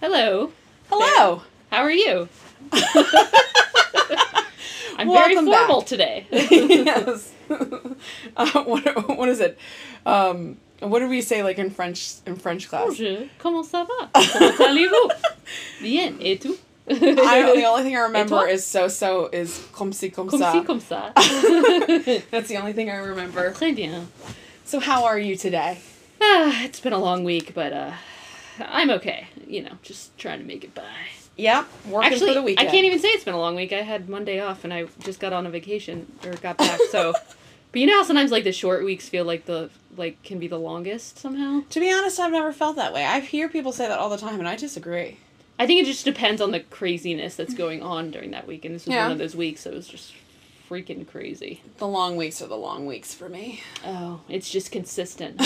[0.00, 0.52] Hello.
[0.88, 1.42] Hello.
[1.70, 2.28] How are you?
[4.96, 5.86] I'm Welcome very formal back.
[5.88, 6.26] today.
[6.30, 7.32] yes.
[8.36, 9.58] uh, what, what is it?
[10.06, 12.86] Um, what do we say like in French in French class?
[12.86, 13.28] Bonjour.
[13.40, 14.08] Comment ça va?
[14.14, 15.10] Comment allez-vous?
[15.82, 16.14] Bien.
[16.20, 16.56] Et tout?
[16.90, 20.52] I the only thing I remember is so so is comme si comme, Comme ça.
[20.52, 21.12] ci, comme ça.
[22.30, 23.50] That's the only thing I remember.
[23.52, 24.08] Très bien.
[24.64, 25.80] So how are you today?
[26.20, 27.92] Ah, it's been a long week, but uh,
[28.60, 29.28] I'm okay.
[29.46, 30.82] You know, just trying to make it by.
[31.36, 32.68] Yep, working Actually, for the weekend.
[32.68, 33.72] I can't even say it's been a long week.
[33.72, 36.80] I had Monday off, and I just got on a vacation or got back.
[36.90, 37.12] So,
[37.72, 40.48] but you know how sometimes like the short weeks feel like the like can be
[40.48, 41.62] the longest somehow.
[41.70, 43.04] To be honest, I've never felt that way.
[43.04, 45.18] I hear people say that all the time, and I disagree.
[45.58, 48.74] I think it just depends on the craziness that's going on during that week, and
[48.74, 49.04] this was Yeah.
[49.04, 50.12] one of those weeks that was just
[50.70, 51.62] freaking crazy.
[51.78, 53.62] The long weeks are the long weeks for me.
[53.84, 55.40] Oh, it's just consistent.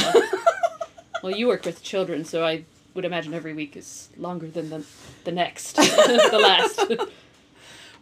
[1.22, 4.84] well, you work with children, so I would imagine every week is longer than the
[5.24, 6.80] the next, the last.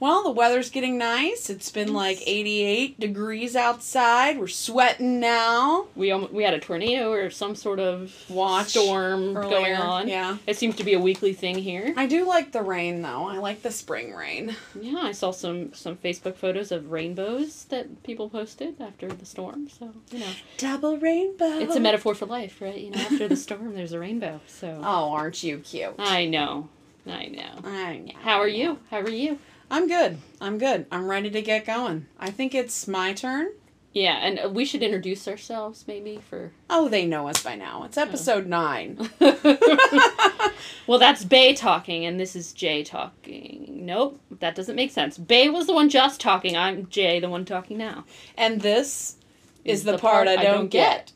[0.01, 1.51] Well, the weather's getting nice.
[1.51, 4.39] It's been like 88 degrees outside.
[4.39, 5.89] We're sweating now.
[5.95, 10.09] We almo- we had a tornado or some sort of Watch storm going on.
[10.09, 10.39] yeah.
[10.47, 11.93] it seems to be a weekly thing here.
[11.99, 13.29] I do like the rain though.
[13.29, 14.57] I like the spring rain.
[14.81, 19.69] Yeah, I saw some some Facebook photos of rainbows that people posted after the storm.
[19.69, 21.59] So you know, Double rainbow.
[21.59, 22.79] it's a metaphor for life, right?
[22.79, 24.41] You know, after the storm, there's a rainbow.
[24.47, 25.95] So Oh, aren't you cute?
[25.99, 26.71] I know,
[27.07, 27.61] I know.
[27.65, 28.15] I know.
[28.23, 28.79] How are you?
[28.91, 29.39] How are you?
[29.71, 30.19] I'm good.
[30.41, 30.87] I'm good.
[30.91, 32.07] I'm ready to get going.
[32.19, 33.51] I think it's my turn.
[33.93, 36.51] Yeah, and uh, we should introduce ourselves maybe for.
[36.69, 37.85] Oh, they know us by now.
[37.85, 39.11] It's episode nine.
[40.87, 43.83] well, that's Bay talking, and this is Jay talking.
[43.83, 45.19] Nope, that doesn't make sense.
[45.19, 46.57] Bay was the one just talking.
[46.57, 48.05] I'm Jay, the one talking now.
[48.37, 49.17] And this
[49.65, 51.13] is the, part, I don't, get.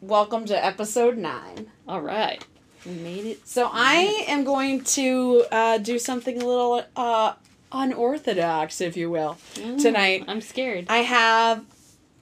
[0.00, 1.70] Welcome to episode nine.
[1.86, 2.44] All right,
[2.86, 3.48] we made it.
[3.48, 7.32] So I am going to uh, do something a little uh,
[7.72, 10.24] unorthodox, if you will, mm, tonight.
[10.28, 10.86] I'm scared.
[10.88, 11.64] I have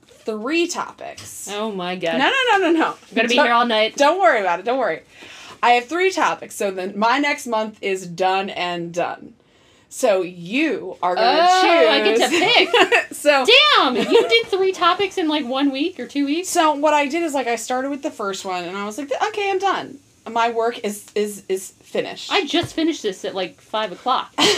[0.07, 1.49] three topics.
[1.53, 2.19] oh my god.
[2.19, 2.87] No, no, no, no, no.
[2.91, 3.97] I'm gonna be Don't- here all night.
[3.97, 4.65] Don't worry about it.
[4.65, 5.03] Don't worry.
[5.63, 6.55] I have three topics.
[6.55, 9.35] So then my next month is done and done.
[9.89, 11.89] So you are to Oh, choose.
[11.89, 13.13] I get to pick.
[13.17, 13.47] so
[13.77, 16.49] Damn, you did three topics in like one week or two weeks.
[16.49, 18.99] so what I did is like I started with the first one and I was
[18.99, 19.99] like, okay, I'm done.
[20.31, 22.33] My work is is is finished.
[22.33, 24.33] I just finished this at like five o'clock.
[24.39, 24.49] and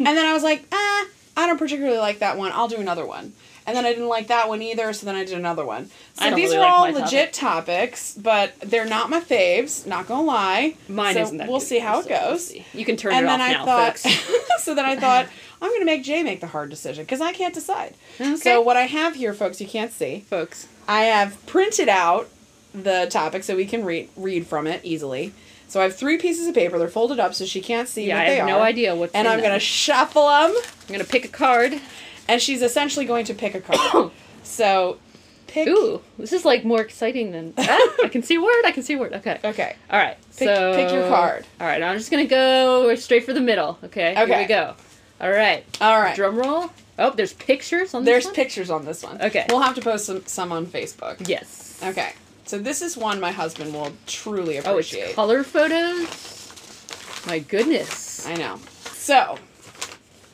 [0.00, 1.06] then I was like, ah,
[1.36, 2.52] I don't particularly like that one.
[2.52, 3.32] I'll do another one.
[3.66, 5.88] And then I didn't like that one either, so then I did another one.
[6.14, 9.86] So these really are like all legit topics, but they're not my faves.
[9.86, 10.76] Not gonna lie.
[10.86, 11.48] Mine So isn't that.
[11.48, 12.54] We'll good, see how so it we'll goes.
[12.74, 14.62] You can turn and it then off I now, thought, folks.
[14.64, 15.28] so then I thought
[15.62, 17.94] I'm gonna make Jay make the hard decision because I can't decide.
[18.20, 18.36] Okay.
[18.36, 20.20] So what I have here, folks, you can't see.
[20.28, 20.68] folks.
[20.86, 22.28] I have printed out
[22.74, 25.32] the topic so we can read read from it easily.
[25.68, 26.78] So I have three pieces of paper.
[26.78, 28.50] They're folded up so she can't see Yeah, what I they have are.
[28.50, 29.48] no idea what's And I'm them.
[29.48, 30.54] gonna shuffle them,
[30.88, 31.80] I'm gonna pick a card.
[32.28, 34.10] and she's essentially going to pick a card.
[34.42, 34.98] so,
[35.46, 35.68] pick.
[35.68, 37.54] Ooh, this is like more exciting than.
[37.58, 37.64] Ah,
[38.04, 38.64] I can see a word.
[38.64, 39.12] I can see a word.
[39.14, 39.38] Okay.
[39.44, 39.76] Okay.
[39.90, 40.16] All right.
[40.36, 41.46] Pick- so pick your card.
[41.60, 41.82] All right.
[41.82, 43.78] I'm just gonna go straight for the middle.
[43.84, 44.12] Okay.
[44.12, 44.26] Okay.
[44.26, 44.74] Here we go.
[45.20, 45.64] All right.
[45.80, 46.14] All right.
[46.16, 46.70] Drum roll.
[46.98, 48.34] Oh, there's pictures on this There's one?
[48.34, 49.20] pictures on this one.
[49.20, 49.46] Okay.
[49.48, 51.26] We'll have to post some, some on Facebook.
[51.28, 51.80] Yes.
[51.82, 52.12] Okay.
[52.46, 55.14] So this is one my husband will truly Oh, it's appreciate.
[55.14, 57.22] color photos.
[57.26, 58.26] My goodness.
[58.26, 58.58] I know.
[58.92, 59.38] So,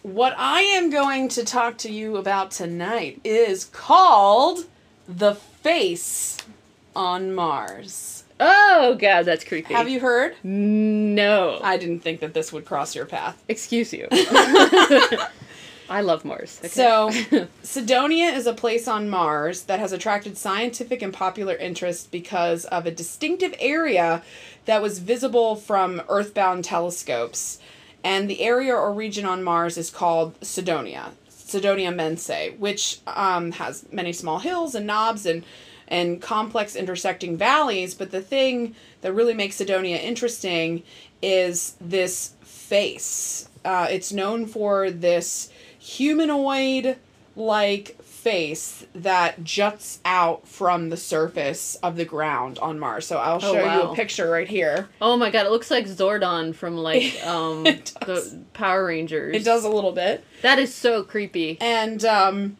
[0.03, 4.67] what I am going to talk to you about tonight is called
[5.09, 6.37] The Face
[6.97, 8.25] on Mars.
[8.41, 9.75] Oh god, that's creepy.
[9.75, 10.35] Have you heard?
[10.43, 11.61] No.
[11.63, 13.41] I didn't think that this would cross your path.
[13.49, 14.09] Excuse you.
[15.91, 16.61] I love Mars.
[16.61, 16.69] Okay.
[16.69, 17.11] So,
[17.65, 22.87] Cydonia is a place on Mars that has attracted scientific and popular interest because of
[22.87, 24.23] a distinctive area
[24.67, 27.59] that was visible from Earthbound telescopes.
[28.05, 33.85] And the area or region on Mars is called Cydonia, Cydonia Mensae, which um, has
[33.91, 35.45] many small hills and knobs and
[35.89, 37.95] and complex intersecting valleys.
[37.95, 40.85] But the thing that really makes Cydonia interesting
[41.21, 43.49] is this face.
[43.65, 45.51] Uh, it's known for this
[45.81, 46.97] humanoid
[47.37, 53.07] like face that juts out from the surface of the ground on Mars.
[53.07, 54.89] So I'll Oh, show you a picture right here.
[55.01, 59.35] oh my god, it looks like Zordon from like um the Power Rangers.
[59.37, 60.23] It does a little bit.
[60.43, 61.57] That is so creepy.
[61.61, 62.57] And um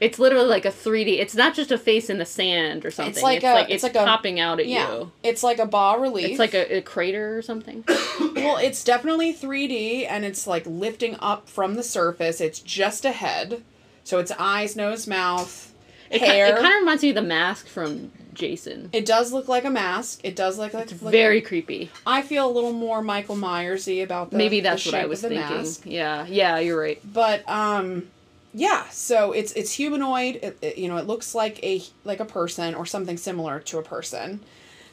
[0.00, 1.18] It's literally like a 3D.
[1.18, 3.12] It's not just a face in the sand or something.
[3.12, 5.12] It's like it's a- like it's it's, like a- popping out at Yeah, you.
[5.22, 6.30] it's like a bas relief.
[6.30, 7.84] It's like a, a crater or something.
[8.36, 12.40] well, it's definitely 3D and it's like lifting up from the surface.
[12.40, 13.62] It's just a head,
[14.04, 15.72] so it's eyes, nose, mouth,
[16.10, 16.46] It, hair.
[16.46, 18.90] it kind of reminds me of the mask from Jason.
[18.92, 20.20] It does look like a mask.
[20.22, 21.90] It does look like, like Very creepy.
[22.06, 25.22] I feel a little more Michael Myersy about the Maybe the that's what I was
[25.22, 25.40] thinking.
[25.40, 25.82] mask.
[25.84, 27.00] Yeah, yeah, you're right.
[27.12, 28.06] But um,
[28.54, 28.88] yeah.
[28.90, 30.36] So it's it's humanoid.
[30.42, 33.78] It, it- you know, it looks like a like a person or something similar to
[33.78, 34.40] a person.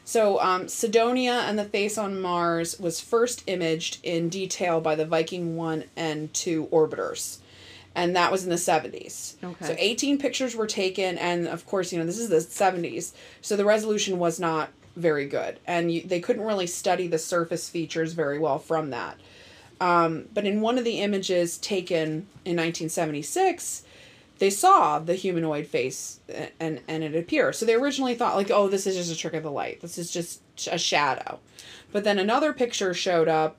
[0.04, 5.04] So um, Cydonia and the face on Mars was first imaged in detail by the
[5.04, 7.38] Viking one and two orbiters.
[7.96, 9.42] And that was in the 70s.
[9.42, 9.66] Okay.
[9.66, 13.14] So 18 pictures were taken, and of course, you know, this is the 70s.
[13.40, 15.58] So the resolution was not very good.
[15.66, 19.16] And you, they couldn't really study the surface features very well from that.
[19.80, 23.82] Um, but in one of the images taken in 1976,
[24.38, 26.20] they saw the humanoid face
[26.60, 27.52] and, and it appear.
[27.52, 29.80] So they originally thought, like, oh, this is just a trick of the light.
[29.80, 30.40] This is just
[30.70, 31.38] a shadow.
[31.92, 33.56] But then another picture showed up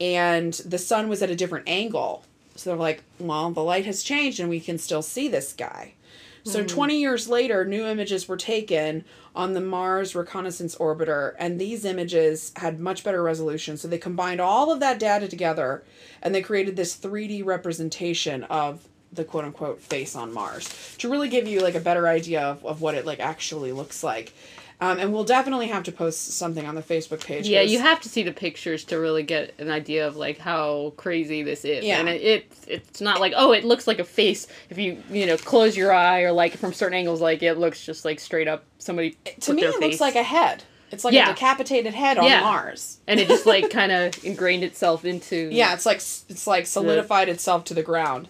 [0.00, 2.24] and the sun was at a different angle.
[2.56, 5.94] So they're like, well, the light has changed and we can still see this guy.
[6.44, 6.66] So hmm.
[6.66, 9.04] 20 years later, new images were taken
[9.34, 13.76] on the Mars Reconnaissance Orbiter, and these images had much better resolution.
[13.76, 15.84] So they combined all of that data together
[16.22, 21.28] and they created this 3D representation of the quote unquote face on Mars to really
[21.28, 24.32] give you like a better idea of, of what it like actually looks like.
[24.82, 27.46] Um, and we'll definitely have to post something on the Facebook page.
[27.46, 30.94] Yeah, you have to see the pictures to really get an idea of like how
[30.96, 31.84] crazy this is.
[31.84, 32.00] Yeah.
[32.00, 35.26] And it, it it's not like oh it looks like a face if you you
[35.26, 38.48] know close your eye or like from certain angles like it looks just like straight
[38.48, 39.80] up somebody to me it face.
[39.82, 40.64] looks like a head.
[40.90, 41.30] It's like Yeah.
[41.30, 42.40] a decapitated head on Yeah.
[42.40, 43.00] Mars.
[43.06, 47.28] and it just like kind of ingrained itself into Yeah, it's like it's like solidified
[47.28, 48.28] itself to the ground.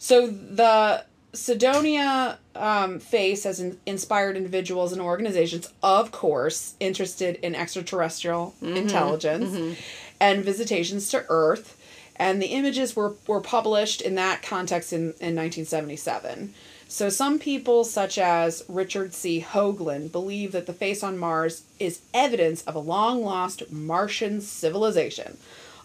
[0.00, 1.04] So the
[1.36, 9.76] Cydonia um, face has in, inspired individuals and organizations, of course, interested in extraterrestrial intelligence
[10.20, 11.80] and visitations to Earth.
[12.16, 16.54] And the images were, were published in that context in, in 1977.
[16.88, 19.44] So some people, such as Richard C.
[19.46, 25.36] Hoagland, believe that the face on Mars is evidence of a long lost Martian civilization,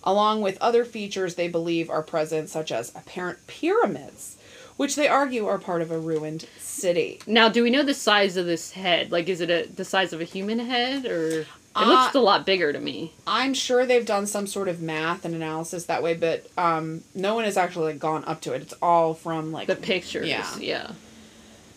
[0.04, 4.38] along with other features they believe are present, such as apparent pyramids,
[4.82, 7.20] which they argue are part of a ruined city.
[7.28, 9.12] Now, do we know the size of this head?
[9.12, 12.20] Like, is it a, the size of a human head, or it Uh, looks a
[12.20, 13.14] lot bigger to me?
[13.28, 17.36] I'm sure they've done some sort of math and analysis that way, but um, no
[17.36, 18.64] one has actually like, gone up to it.
[18.64, 20.48] It's all from like The pictures, Yeah.
[20.60, 20.92] yeah.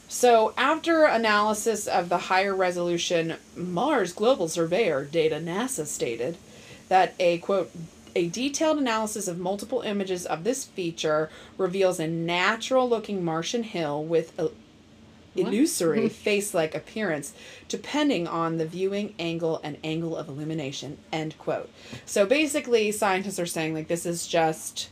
[0.08, 6.38] So, after analysis of the higher resolution Mars Global Surveyor data, NASA stated
[6.88, 7.70] that a quote,
[8.16, 14.02] a detailed analysis of multiple images of this feature reveals a natural looking Martian hill
[14.04, 14.50] with a
[15.36, 17.32] illusory face like appearance
[17.68, 21.68] depending on the viewing angle and angle of illumination end quote
[22.06, 24.88] so basically scientists are saying like this is just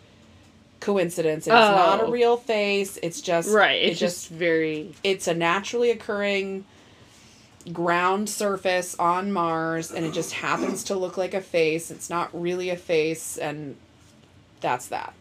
[0.80, 2.10] coincidence it's not a Oh.
[2.10, 3.80] real face it's just Right.
[3.82, 6.64] it It's just very it's a naturally occurring
[7.72, 11.90] ground surface on Mars and it just happens to look like a face.
[11.90, 13.76] It's not really a face and
[14.60, 15.14] that's that.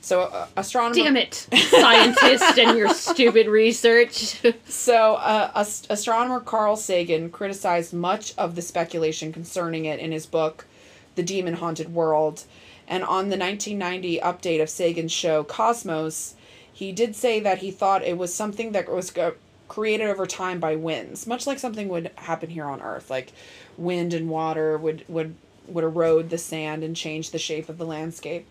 [0.00, 4.42] So uh, astronomer damn it, scientist and your stupid research.
[4.66, 10.26] So, uh, ast- astronomer Carl Sagan criticized much of the speculation concerning it in his
[10.26, 10.66] book,
[11.14, 12.44] The Demon Haunted World.
[12.88, 16.34] And on the 1990 update of Sagan's show, Cosmos,
[16.72, 19.34] he did say that he thought it was something that was go-
[19.72, 23.08] created over time by winds, much like something would happen here on Earth.
[23.08, 23.32] Like
[23.78, 25.34] wind and water would, would,
[25.66, 28.46] would erode the sand and change the shape of the landscape.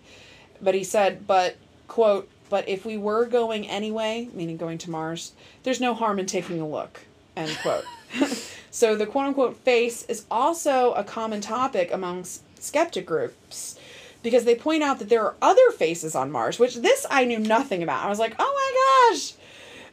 [0.59, 5.33] But he said, but, quote, but if we were going anyway, meaning going to Mars,
[5.61, 7.01] there's no harm in taking a look,
[7.37, 7.85] end quote.
[8.71, 13.77] so the quote unquote face is also a common topic amongst skeptic groups
[14.23, 17.39] because they point out that there are other faces on Mars, which this I knew
[17.39, 18.03] nothing about.
[18.03, 19.33] I was like, oh my gosh.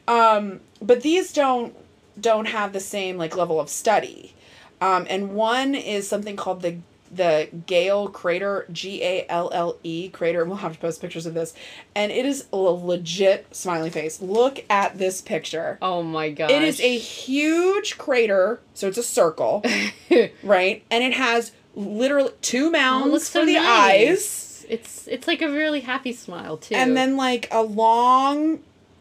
[0.09, 1.75] Um, but these don't
[2.19, 4.33] don't have the same like level of study.
[4.81, 6.77] Um, and one is something called the
[7.11, 10.41] the Galle crater, G A L L E crater.
[10.41, 11.53] and We'll have to post pictures of this,
[11.95, 14.21] and it is a legit smiley face.
[14.21, 15.77] Look at this picture.
[15.81, 16.51] oh my god.
[16.51, 19.63] It is a huge crater, so it's a circle,
[20.43, 20.83] right?
[20.91, 26.13] And it has literally two mounds for the eyes, It's it's like a really happy
[26.13, 26.75] smile too.
[26.75, 28.59] and then like a long,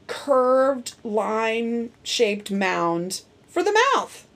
[0.08, 4.26] curved line shaped mound for the mouth.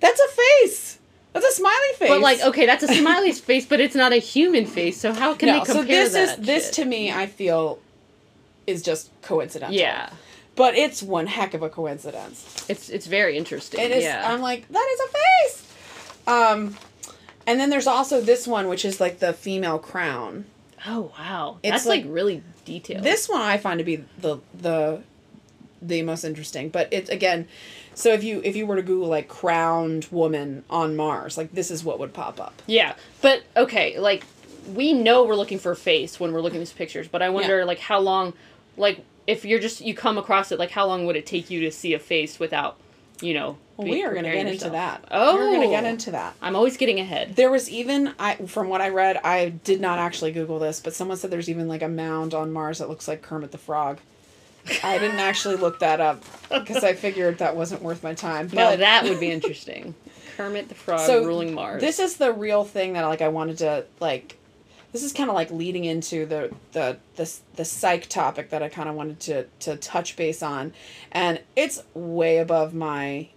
[0.00, 0.98] That's a face.
[1.34, 2.08] That's a smiley face.
[2.08, 4.98] But like, okay, that's a smiley face, but it's not a human face.
[4.98, 6.38] So how can no, they so compare this that?
[6.40, 7.78] is this to me, I feel,
[8.66, 9.76] is just coincidental.
[9.76, 10.10] Yeah.
[10.54, 12.64] but it's one heck of a coincidence.
[12.70, 13.80] It's it's very interesting.
[13.80, 14.04] It is.
[14.04, 14.32] Yeah.
[14.32, 15.72] I'm like that is a face.
[16.26, 16.76] Um,
[17.46, 20.46] and then there's also this one, which is like the female crown.
[20.86, 21.58] oh wow.
[21.62, 23.04] It's That's like, like- really detailed.
[23.04, 25.02] This one I find to be the the
[25.86, 27.48] the most interesting, but it's again.
[27.94, 31.70] So if you if you were to Google like crowned woman on Mars, like this
[31.70, 32.60] is what would pop up.
[32.66, 34.24] Yeah, but okay, like
[34.74, 37.30] we know we're looking for a face when we're looking at these pictures, but I
[37.30, 38.34] wonder like how long,
[38.76, 41.60] like if you're just you come across it, like how long would it take you
[41.60, 42.76] to see a face without,
[43.20, 43.58] you know?
[43.76, 45.04] Well, we are going to get into that.
[45.10, 46.34] Oh, we're going to get into that.
[46.40, 47.36] I'm always getting ahead.
[47.36, 50.94] There was even I from what I read, I did not actually Google this, but
[50.94, 53.98] someone said there's even like a mound on Mars that looks like Kermit the Frog.
[54.82, 58.48] I didn't actually look that up because I figured that wasn't worth my time.
[58.48, 59.94] But no, that would be interesting.
[60.36, 61.80] Kermit the Frog so ruling Mars.
[61.80, 64.36] This is the real thing that like I wanted to like.
[64.92, 68.68] This is kind of like leading into the the the the psych topic that I
[68.68, 70.72] kind of wanted to to touch base on,
[71.12, 73.28] and it's way above my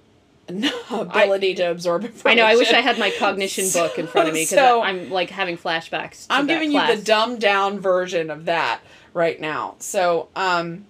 [0.89, 2.39] ability to absorb information.
[2.39, 2.45] I know.
[2.49, 5.29] I wish I had my cognition book in front of me because So- I'm like
[5.29, 6.27] having flashbacks.
[6.27, 6.89] To I'm giving class.
[6.89, 8.81] you the dumbed down version of that
[9.13, 9.75] right now.
[9.79, 10.85] So, um,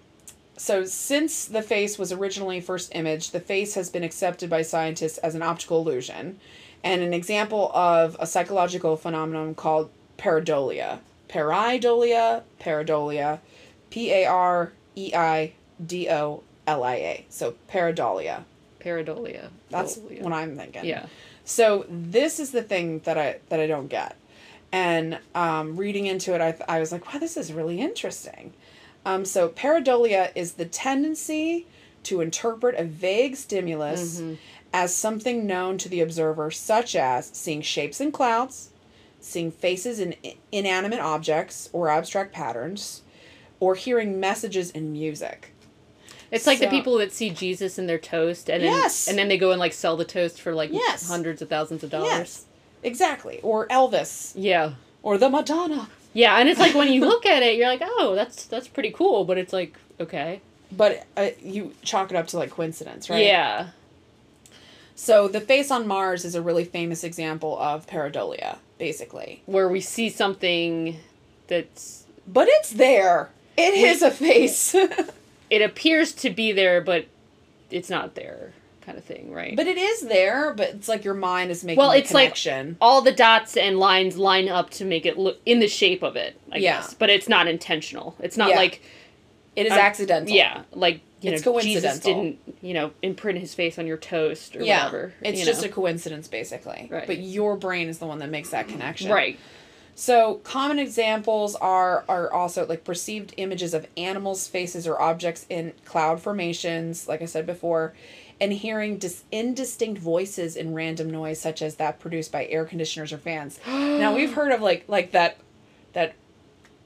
[0.59, 5.17] so since the face was originally first imaged, the face has been accepted by scientists
[5.19, 6.37] as an optical illusion,
[6.83, 10.99] and an example of a psychological phenomenon called pareidolia.
[11.29, 13.39] Pareidolia, pareidolia,
[13.89, 15.53] P A R E I
[15.85, 17.25] D O L I A.
[17.29, 18.43] So pareidolia.
[18.81, 19.49] pareidolia.
[19.69, 20.21] That's Dolia.
[20.23, 20.83] what I'm thinking.
[20.83, 21.05] Yeah.
[21.45, 24.17] So this is the thing that I that I don't get,
[24.73, 28.53] and um, reading into it, I th- I was like, wow, this is really interesting.
[29.05, 31.67] Um, so pareidolia is the tendency
[32.03, 34.21] to interpret a vague stimulus
[34.73, 38.69] as something known to the observer, such as seeing shapes in clouds,
[39.19, 40.15] seeing faces in
[40.51, 43.01] inanimate objects or abstract patterns,
[43.59, 45.53] or hearing messages in music.
[46.31, 49.07] It's like the people that see Jesus in their toast, and then Yes.
[49.07, 51.07] and then they go and like sell the toast for like Yes.
[51.07, 52.07] hundreds of thousands of dollars.
[52.09, 52.45] Yes,
[52.83, 53.39] exactly.
[53.41, 55.89] Or Elvis, Yeah, or the Madonna.
[56.13, 58.91] Yeah, and it's like when you look at it, you're like, oh, that's that's pretty
[58.91, 63.23] cool, but it's like, okay, But uh, you chalk it up to like coincidence, right?
[63.25, 63.69] yeah,
[64.95, 69.41] So the face on Mars is a really famous example of pareidolia, basically.
[69.45, 70.97] where we see something
[71.47, 73.29] that's But it's there.
[73.57, 74.73] It is a face.
[75.49, 77.07] it appears to be there, but
[77.71, 78.48] it's not there,
[78.89, 79.55] kind of thing, right?
[79.55, 82.75] but it is there, but it's like your mind is making Well, it's like- connection.
[82.81, 86.15] all the dots and lines line up to make it look in the shape of
[86.15, 86.77] it, I Yeah.
[86.81, 86.93] guess.
[86.95, 88.15] But it's not intentional.
[88.19, 88.55] It's not Yeah.
[88.57, 88.81] like
[89.55, 90.33] it is accidental.
[90.33, 94.55] Yeah, like you It's know, Jesus didn't you know imprint his face on your toast
[94.55, 94.85] or Yeah.
[94.85, 95.13] whatever.
[95.21, 95.67] It's just know.
[95.67, 96.87] a coincidence, basically.
[96.89, 97.05] Right.
[97.05, 99.11] But your brain is the one that makes that connection.
[99.11, 99.37] right.
[99.95, 105.73] So common examples are are also like perceived images of animals, faces, or objects in
[105.83, 107.93] cloud formations, like I said before,
[108.41, 113.11] and hearing dis- indistinct voices in random noise, such as that produced by air conditioners
[113.11, 113.59] or fans.
[113.67, 115.37] now we've heard of like like that
[115.93, 116.13] that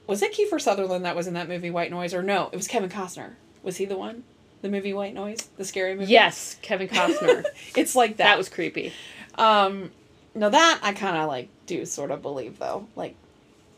[0.06, 2.48] was it Kiefer Sutherland that was in that movie White Noise or no?
[2.52, 3.32] It was Kevin Costner.
[3.62, 4.24] Was he the one?
[4.62, 6.12] The movie White Noise, the scary movie.
[6.12, 7.44] Yes, Kevin Costner.
[7.76, 8.24] it's like that.
[8.24, 8.92] that was creepy.
[9.36, 9.90] Um,
[10.34, 12.86] no, that I kind of like do sort of believe though.
[12.96, 13.14] Like,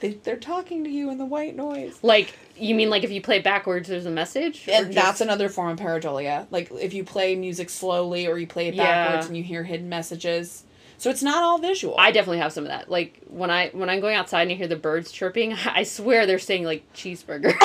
[0.00, 3.20] they they're talking to you in the white noise, Like you mean like if you
[3.22, 6.46] play backwards, there's a message, and just- that's another form of pareidolia.
[6.50, 8.84] Like if you play music slowly or you play it Yeah.
[8.84, 10.64] backwards and you hear hidden messages.
[10.98, 11.94] So it's not all visual.
[11.98, 12.90] I definitely have some of that.
[12.90, 16.26] Like when I when I'm going outside and I hear the birds chirping, I swear
[16.26, 17.54] they're saying like cheeseburger.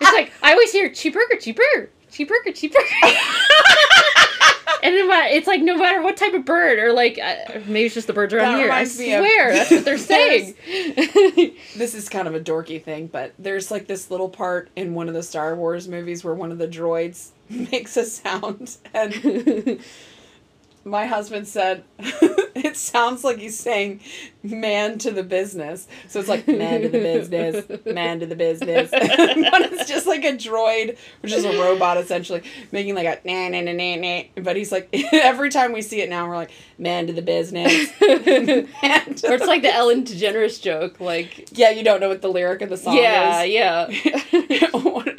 [0.00, 2.74] it's like I always hear cheeseburger, cheeseburger, cheeseburger, cheeseburger.
[4.82, 7.34] and matter, it's like no matter what type of bird or like uh,
[7.66, 8.70] maybe it's just the birds around That here.
[8.72, 10.54] I me of- swear that's what they're saying.
[11.76, 15.08] this is kind of a dorky thing, but there's like this little part in one
[15.08, 19.80] of the Star Wars movies where one of the droids makes a sound, and
[20.88, 24.00] my husband said it sounds like he's saying
[24.42, 25.86] man to the business.
[26.08, 28.90] So it's like man to the business, man to the business.
[28.90, 32.42] but it's just like a droid, which is a robot essentially,
[32.72, 34.42] making like a nah nah nah nah nah.
[34.42, 37.90] But he's like every time we see it now we're like man to the business.
[38.00, 42.22] man to or it's like the Ellen DeGeneres joke, like yeah, you don't know what
[42.22, 43.50] the lyric of the song yeah, is.
[43.50, 43.88] Yeah,
[44.48, 45.14] yeah.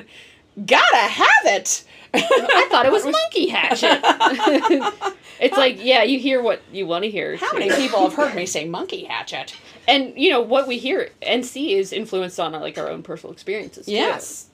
[0.65, 1.85] Gotta have it.
[2.13, 4.01] I thought it was Monkey Hatchet.
[5.39, 7.37] it's like yeah, you hear what you want to hear.
[7.37, 7.59] How too.
[7.59, 9.55] many people have heard me say monkey hatchet?
[9.89, 13.33] and you know what we hear and see is influenced on like our own personal
[13.33, 13.91] experiences too.
[13.91, 14.47] Yes.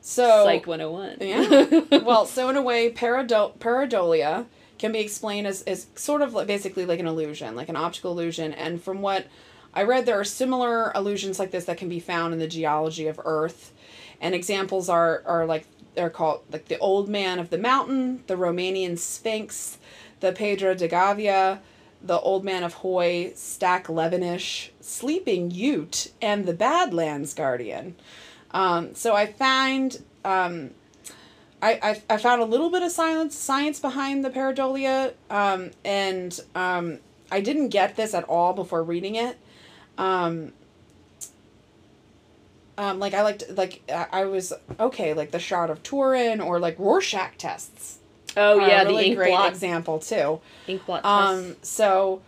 [0.00, 1.18] So Psych 101.
[1.20, 1.98] Yeah.
[2.02, 4.46] well, so in a way, parado- pareidolia
[4.78, 8.10] can be explained as, as sort of like, basically like an illusion, like an optical
[8.10, 8.52] illusion.
[8.52, 9.28] And from what
[9.72, 13.06] I read, there are similar illusions like this that can be found in the geology
[13.06, 13.72] of Earth.
[14.20, 18.36] And examples are are like they're called like the Old Man of the Mountain, the
[18.36, 19.78] Romanian Sphinx,
[20.20, 21.60] the Pedro de Gavia,
[22.02, 27.94] the Old Man of Hoy, Stac Levenish, Sleeping Ute, and the Badlands Guardian.
[28.50, 30.70] Um, so I find um,
[31.62, 36.38] I, I, I found a little bit of science science behind the pareidolia, um, and
[36.54, 36.98] um,
[37.30, 39.38] I didn't get this at all before reading it.
[42.78, 46.58] Um, like I liked like I I was okay like the Shroud of Turin or
[46.58, 47.98] like Rorschach tests.
[48.36, 49.50] Oh yeah, a the really ink great blot.
[49.50, 50.40] example too.
[50.66, 51.04] Ink blot.
[51.04, 52.22] Um, so,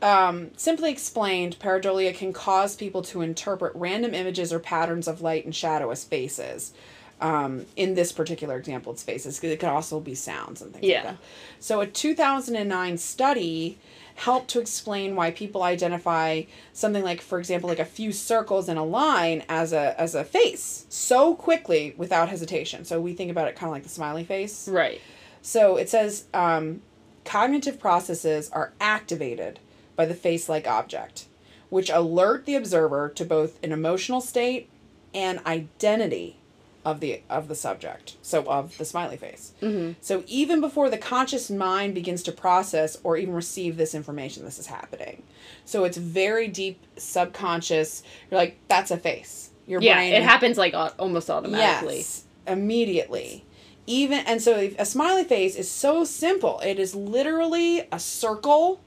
[0.00, 5.44] um, simply explained, pareidolia can cause people to interpret random images or patterns of light
[5.44, 6.72] and shadow as faces.
[7.20, 9.42] Um, in this particular example, it's faces.
[9.42, 10.96] It could also be sounds and things Yeah.
[10.98, 11.16] like that.
[11.60, 13.78] So, a 2009 study
[14.22, 18.76] helped to explain why people identify something like, for example, like a few circles in
[18.76, 22.84] a line as a as a face so quickly without hesitation.
[22.84, 24.68] So we think about it kind of like the smiley face.
[24.68, 25.00] right.
[25.42, 26.82] So it says um,
[27.24, 29.58] cognitive processes are activated
[29.96, 31.26] by the face like object,
[31.68, 34.68] which alert the observer to both an emotional state
[35.12, 36.36] and identity
[36.84, 39.92] of the of the subject so of the smiley face Mm-hmm.
[40.00, 44.58] so even before the conscious mind begins to process or even receive this information this
[44.58, 45.22] is happening
[45.64, 50.58] so it's very deep subconscious you're like that's a face your Yeah, brain it happens
[50.58, 51.98] like almost automatically.
[51.98, 53.44] Yes, immediately.
[53.86, 56.58] Even and so a smiley face is so simple.
[56.60, 58.80] It is literally a circle,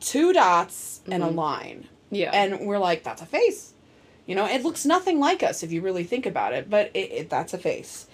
[0.00, 1.88] two dots, and a line.
[2.10, 2.30] Yeah.
[2.32, 3.73] And we're like, that's a face.
[4.26, 7.12] You know, it looks nothing like us if you really think about it, but it,
[7.12, 8.06] it that's a face.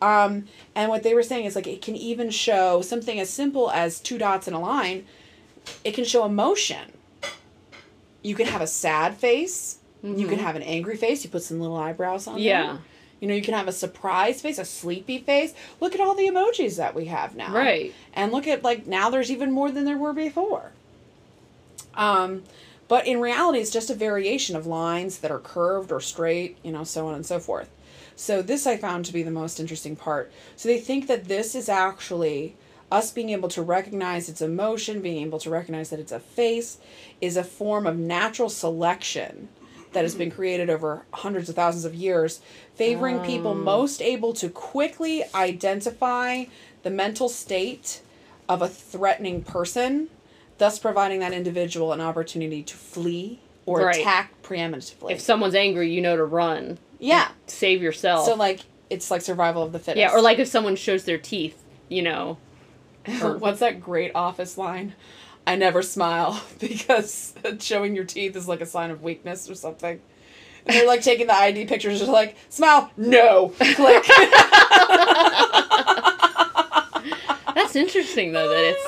[0.00, 3.70] Um, and what they were saying is like it can even show something as simple
[3.70, 5.06] as two dots in a line.
[5.84, 6.92] It can show emotion.
[8.22, 9.78] You can have a sad face.
[10.02, 11.24] You can have an angry face.
[11.24, 12.38] You put some little eyebrows on.
[12.38, 12.78] Yeah.
[13.20, 15.54] You know, you can have a surprise face, a sleepy face.
[15.80, 17.52] Look at all the emojis that we have now.
[17.52, 17.94] Right.
[18.12, 20.70] And look at like now there's even more than there were before.
[21.94, 22.44] Um,
[22.88, 26.72] but in reality, it's just a variation of lines that are curved or straight, you
[26.72, 27.70] know, so on and so forth.
[28.14, 30.32] So this I found to be the most interesting part.
[30.56, 32.56] So they think that this is actually
[32.90, 36.78] us being able to recognize its emotion, being able to recognize that it's a face,
[37.20, 39.48] is a form of natural selection
[39.92, 42.40] that has been created over hundreds of thousands of years,
[42.74, 43.54] favoring people oh.
[43.54, 46.44] most able to quickly identify
[46.82, 48.00] the mental state
[48.48, 50.08] of a threatening person,
[50.58, 53.96] thus providing that individual an opportunity to flee or Right.
[54.00, 55.12] attack preeminently.
[55.14, 56.78] If someone's angry, you know to run.
[56.98, 57.28] yeah.
[57.46, 58.26] Save yourself.
[58.26, 59.96] So like it's like survival of the fittest.
[59.98, 62.38] yeah, or like if someone shows their teeth, you know.
[63.22, 64.94] or- what's that great office line?
[65.48, 70.00] I never smile because showing your teeth is like a sign of weakness or something.
[70.66, 74.04] And they're like taking the ID pictures, just like smile, no, click.
[77.54, 78.84] That's interesting though that it's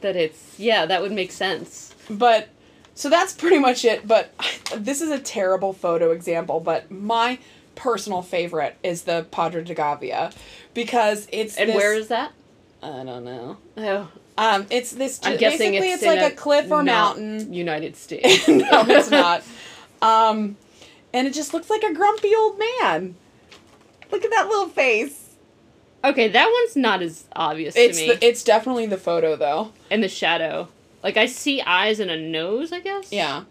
[0.00, 1.94] that it's yeah, that would make sense.
[2.10, 2.48] But
[2.94, 4.06] so that's pretty much it.
[4.06, 4.32] But
[4.76, 6.60] this is a terrible photo example.
[6.60, 7.38] But my
[7.74, 10.32] personal favorite is the Padre de Gavia
[10.74, 12.32] because it's And this- where is that?
[12.82, 13.58] I don't know.
[13.76, 15.20] Oh, Um, it's this.
[15.22, 17.52] I'm guessing it's, it's, like a, cliff or mountain.
[17.52, 18.48] United States.
[18.48, 19.44] no, it's not.
[20.02, 20.56] Um,
[21.14, 23.14] and it just looks like a grumpy old man.
[24.10, 25.21] Look at that little face.
[26.04, 28.12] Okay, that one's not as obvious It's to me.
[28.14, 29.72] the, it's definitely the photo though.
[29.90, 30.68] in the shadow.
[31.02, 33.12] Like I see eyes and a nose, I guess.
[33.12, 33.44] Yeah.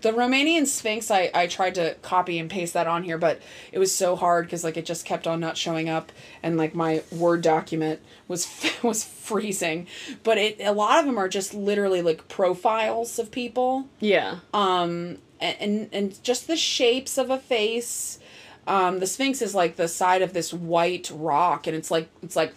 [0.00, 3.40] The Romanian Sphinx, I, I tried to copy and paste that on here, but
[3.70, 6.10] it was so hard because like it just kept on not showing up,
[6.42, 8.48] and like my Word document was
[8.82, 9.86] was freezing.
[10.24, 13.86] But it a lot of them are just literally like profiles of people.
[14.00, 14.38] Yeah.
[14.52, 18.18] um and and, and just the shapes of a face
[18.66, 22.36] um the sphinx is like the side of this white rock and it's like it's
[22.36, 22.54] like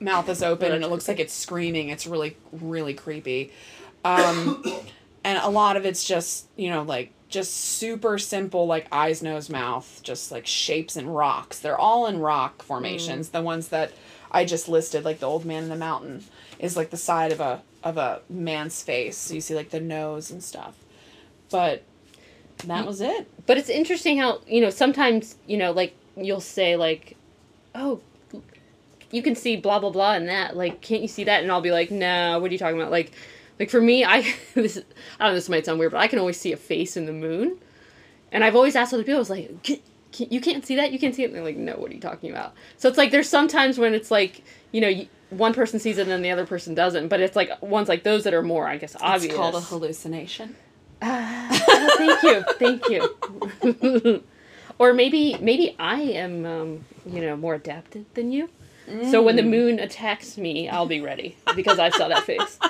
[0.00, 1.88] mouth is open and it looks like it's screaming.
[1.88, 3.52] It's really really creepy.
[4.04, 4.64] Um
[5.24, 9.50] and a lot of it's just you know like just super simple like eyes nose
[9.50, 11.58] mouth just like shapes and rocks.
[11.58, 13.30] They're all in rock formations.
[13.30, 13.92] The ones that
[14.30, 16.24] i just listed like the old man in the mountain
[16.58, 19.16] is like the side of a of a man's face.
[19.16, 20.76] So you see like the nose and stuff.
[21.50, 21.82] But
[22.58, 22.86] that mm.
[22.86, 27.16] was it But it's interesting how, you know, sometimes, you know, like you'll say like,
[27.74, 28.00] "Oh,
[29.10, 30.56] you can see blah blah blah in that.
[30.56, 32.90] Like, can't you see that?" And I'll be like, "No, what are you talking about?"
[32.90, 33.12] Like
[33.58, 34.22] like for me, I
[34.54, 34.78] this
[35.18, 37.06] I don't know this might sound weird, but I can always see a face in
[37.06, 37.58] the moon.
[38.32, 39.80] And I've always asked other people, I was like, "Can-
[40.12, 40.92] can- you can't see that?
[40.92, 41.26] You can't see it?
[41.26, 42.54] And they're like, no, what are you talking about?
[42.78, 46.02] So it's like there's sometimes when it's like, you know, you, one person sees it
[46.02, 48.66] and then the other person doesn't, but it's like ones like those that are more,
[48.66, 49.24] I guess, obvious.
[49.24, 50.56] it's called a hallucination
[51.06, 54.22] Oh, thank you, thank you.
[54.76, 58.48] Or maybe maybe I am um, you know more adapted than you.
[59.10, 59.48] So when the Mm.
[59.50, 62.58] moon attacks me, I'll be ready because I saw that face.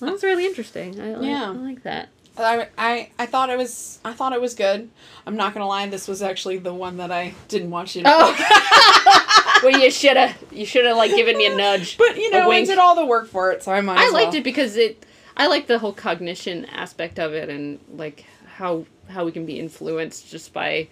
[0.00, 1.00] That was really interesting.
[1.00, 1.44] I, like- Yeah.
[1.50, 2.08] I like that.
[2.36, 4.90] I, I I thought it was I thought it was good.
[5.26, 8.08] I'm not gonna lie, this was actually the one that I didn't want you to.
[8.10, 11.96] Oh, well, you should have you should have like given me a nudge.
[11.98, 13.98] but you know, I did all the work for it, so I might.
[13.98, 14.38] I as liked well.
[14.40, 15.04] it because it.
[15.36, 18.24] I like the whole cognition aspect of it and like
[18.56, 20.88] how how we can be influenced just by,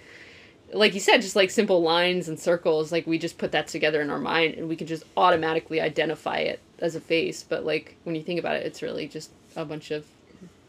[0.73, 2.91] like you said, just like simple lines and circles.
[2.93, 6.39] Like we just put that together in our mind and we can just automatically identify
[6.39, 7.43] it as a face.
[7.43, 10.05] But like when you think about it, it's really just a bunch of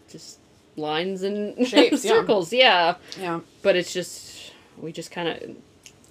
[0.09, 0.39] just
[0.75, 2.11] lines and Shapes, yeah.
[2.11, 2.53] circles.
[2.53, 2.95] Yeah.
[3.19, 5.55] Yeah, But it's just we just kind of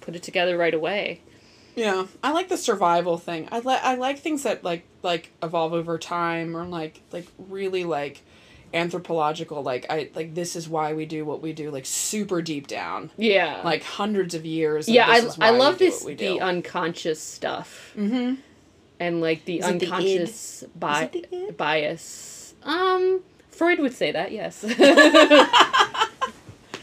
[0.01, 1.21] put it together right away.
[1.81, 2.05] Yeah.
[2.23, 3.47] I like the survival thing.
[3.51, 7.83] I like I like things that like like evolve over time or like like really
[7.83, 8.21] like
[8.73, 9.63] anthropological.
[9.63, 11.71] Like I like this is why we do what we do.
[11.71, 13.61] Like super deep down, Yeah.
[13.63, 14.87] like hundreds of years.
[14.87, 17.93] yeah, this I, I why we love this the unconscious stuff.
[17.97, 18.35] mm-hmm.
[18.99, 22.53] and like the Is it the unconscious bi- the bias.
[22.63, 24.63] Um, Freud would say that, yes.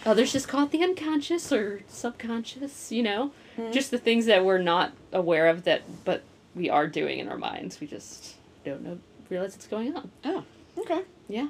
[0.08, 2.90] Others just call it the unconscious or subconscious.
[2.90, 3.70] You know, Hmm.
[3.72, 6.22] just the things that we're not aware of that, but
[6.54, 7.80] we are doing in our minds.
[7.80, 8.98] We just don't know,
[9.30, 10.10] realize it's going on.
[10.24, 10.44] Oh,
[10.78, 11.02] okay.
[11.28, 11.48] Yeah,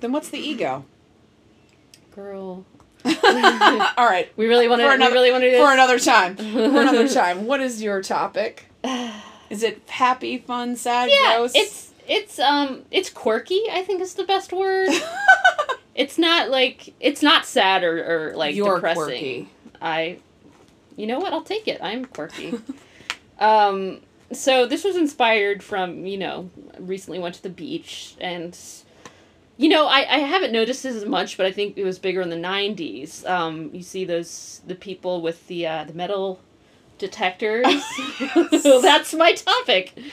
[0.00, 0.84] Then what's the ego?
[2.14, 2.64] girl.
[3.04, 4.32] All right.
[4.36, 4.84] We really want to.
[4.84, 5.64] For We another- really want to do this.
[5.64, 6.36] For another time.
[6.36, 7.46] For another time.
[7.46, 8.66] What is your topic?
[9.50, 11.52] Is it happy, fun, sad, yeah, gross?
[11.54, 13.62] it's it's um it's quirky.
[13.70, 14.88] I think is the best word.
[15.96, 19.02] it's not like it's not sad or, or like You're depressing.
[19.04, 19.48] quirky.
[19.80, 20.18] I,
[20.94, 21.32] you know what?
[21.32, 21.80] I'll take it.
[21.82, 22.54] I'm quirky.
[23.40, 24.00] um,
[24.32, 28.58] so this was inspired from you know recently went to the beach and,
[29.56, 32.20] you know I I haven't noticed this as much, but I think it was bigger
[32.20, 33.26] in the '90s.
[33.28, 36.40] Um, you see those the people with the uh, the metal
[36.98, 37.66] detectors.
[38.60, 39.92] so that's my topic.
[39.96, 40.04] And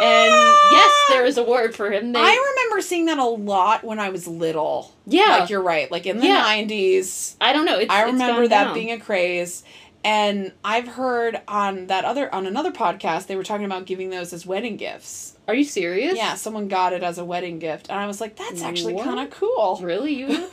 [0.00, 0.68] ah!
[0.72, 2.12] yes, there is a word for him.
[2.12, 4.92] They, I remember seeing that a lot when I was little.
[5.06, 5.38] yeah.
[5.40, 5.90] Like you're right.
[5.90, 6.42] Like in the Yeah.
[6.44, 7.78] 90s, I don't know.
[7.78, 8.74] It's, I remember that down.
[8.74, 9.64] being a craze.
[10.04, 14.32] And I've heard on that other on another podcast they were talking about giving those
[14.32, 15.36] as wedding gifts.
[15.46, 16.16] Are you serious?
[16.16, 19.20] Yeah, someone got it as a wedding gift, and I was like, "That's actually kind
[19.20, 20.14] of cool." Really?
[20.14, 20.26] You?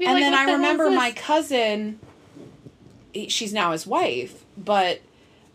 [0.00, 2.00] And like, then I the remember my cousin.
[3.28, 5.00] She's now his wife, but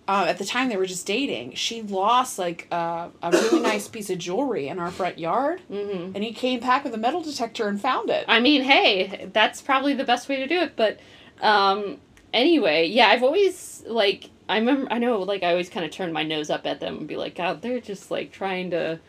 [0.07, 1.53] uh, at the time they were just dating.
[1.55, 6.13] She lost like uh, a really nice piece of jewelry in our front yard, Mhm.
[6.15, 8.25] and he came back with a metal detector and found it.
[8.27, 10.75] I mean, hey, that's probably the best way to do it.
[10.75, 10.99] But
[11.41, 11.97] um,
[12.33, 16.13] anyway, yeah, I've always like I remember I know like I always kind of turn
[16.13, 18.99] my nose up at them and be like, God, they're just like trying to,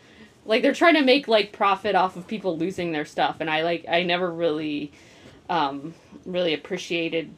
[0.46, 3.62] like they're trying to make like profit off of people losing their stuff, and I
[3.62, 4.92] like I never really,
[5.50, 7.34] um, really appreciated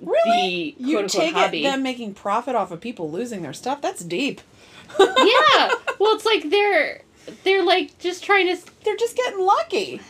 [0.00, 1.60] really, the you take hobby.
[1.60, 3.80] it them making profit off of people losing their stuff.
[3.80, 4.40] That's deep.
[4.98, 7.02] yeah, well, it's like they're
[7.44, 8.62] they're like just trying to.
[8.84, 10.00] They're just getting lucky.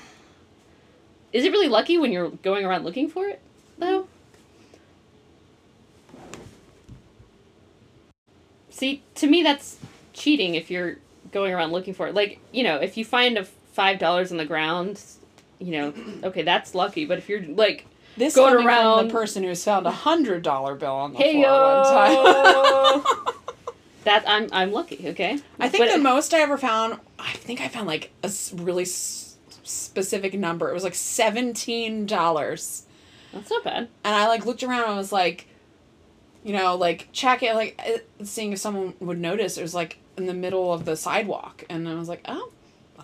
[1.32, 3.40] Is it really lucky when you're going around looking for it,
[3.78, 4.08] though?
[8.70, 9.78] See, to me, that's
[10.12, 10.96] cheating if you're
[11.32, 12.14] going around looking for it.
[12.14, 15.02] Like, you know, if you find a five dollars on the ground,
[15.58, 17.04] you know, okay, that's lucky.
[17.04, 20.92] But if you're like, This Going around- the person who's found a hundred dollar bill
[20.94, 23.02] on the hey floor one time.
[24.04, 25.08] that I'm I'm lucky.
[25.10, 28.30] Okay, I think But- the most I ever found, I think I found like a
[28.56, 30.68] really s- specific number.
[30.70, 32.84] It was like seventeen dollars,
[33.32, 33.88] that's not bad.
[34.04, 35.46] and I like looked around and I was like,
[36.44, 37.80] you know, like checking, like
[38.24, 39.56] seeing if someone would notice.
[39.56, 42.50] It was like in the middle of the sidewalk, and I was like, oh,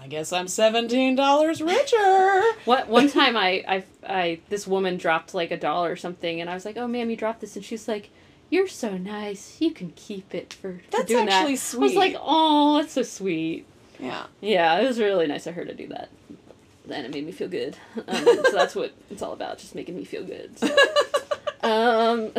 [0.06, 2.42] I guess I'm seventeen dollars richer.
[2.64, 6.48] What one time I, I I this woman dropped like a dollar or something, and
[6.48, 8.10] I was like, "Oh, ma'am, you dropped this," and she's like,
[8.48, 9.60] "You're so nice.
[9.60, 12.92] You can keep it for, for That's doing actually that." I was like, "Oh, that's
[12.92, 13.66] so sweet."
[13.98, 14.26] yeah.
[14.40, 16.10] Yeah, it was really nice of her to do that.
[16.88, 17.76] And it made me feel good.
[18.06, 20.56] Um, so that's what it's all about, just making me feel good.
[20.56, 20.68] So,
[21.64, 22.30] um,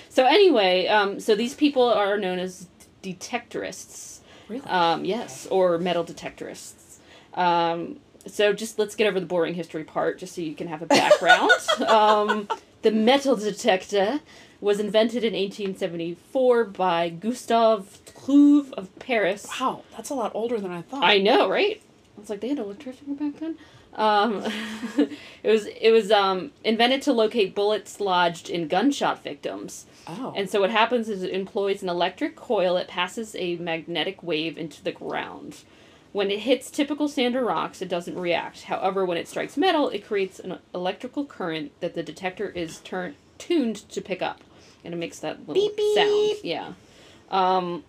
[0.08, 2.66] so anyway, um, so these people are known as
[3.00, 4.18] detectorists.
[4.48, 4.66] Really?
[4.66, 6.81] Um, yes, or metal detectorists.
[7.34, 10.82] Um, so just let's get over the boring history part, just so you can have
[10.82, 11.50] a background.
[11.88, 12.48] um,
[12.82, 14.20] the metal detector
[14.60, 19.46] was invented in 1874 by Gustave Trouve of Paris.
[19.60, 21.02] Wow, that's a lot older than I thought.
[21.02, 21.82] I know, right?
[22.16, 23.56] I was like, they had electricity back then.
[23.94, 24.44] Um,
[24.96, 29.86] it was it was um, invented to locate bullets lodged in gunshot victims.
[30.06, 30.32] oh.
[30.36, 34.56] And so what happens is it employs an electric coil that passes a magnetic wave
[34.56, 35.58] into the ground.
[36.12, 38.64] When it hits typical sand or rocks, it doesn't react.
[38.64, 43.14] However, when it strikes metal, it creates an electrical current that the detector is turn
[43.38, 44.40] tuned to pick up,
[44.84, 45.94] and it makes that little Beep, beep.
[45.96, 46.36] sound.
[46.44, 46.72] Yeah.
[47.30, 47.82] Um,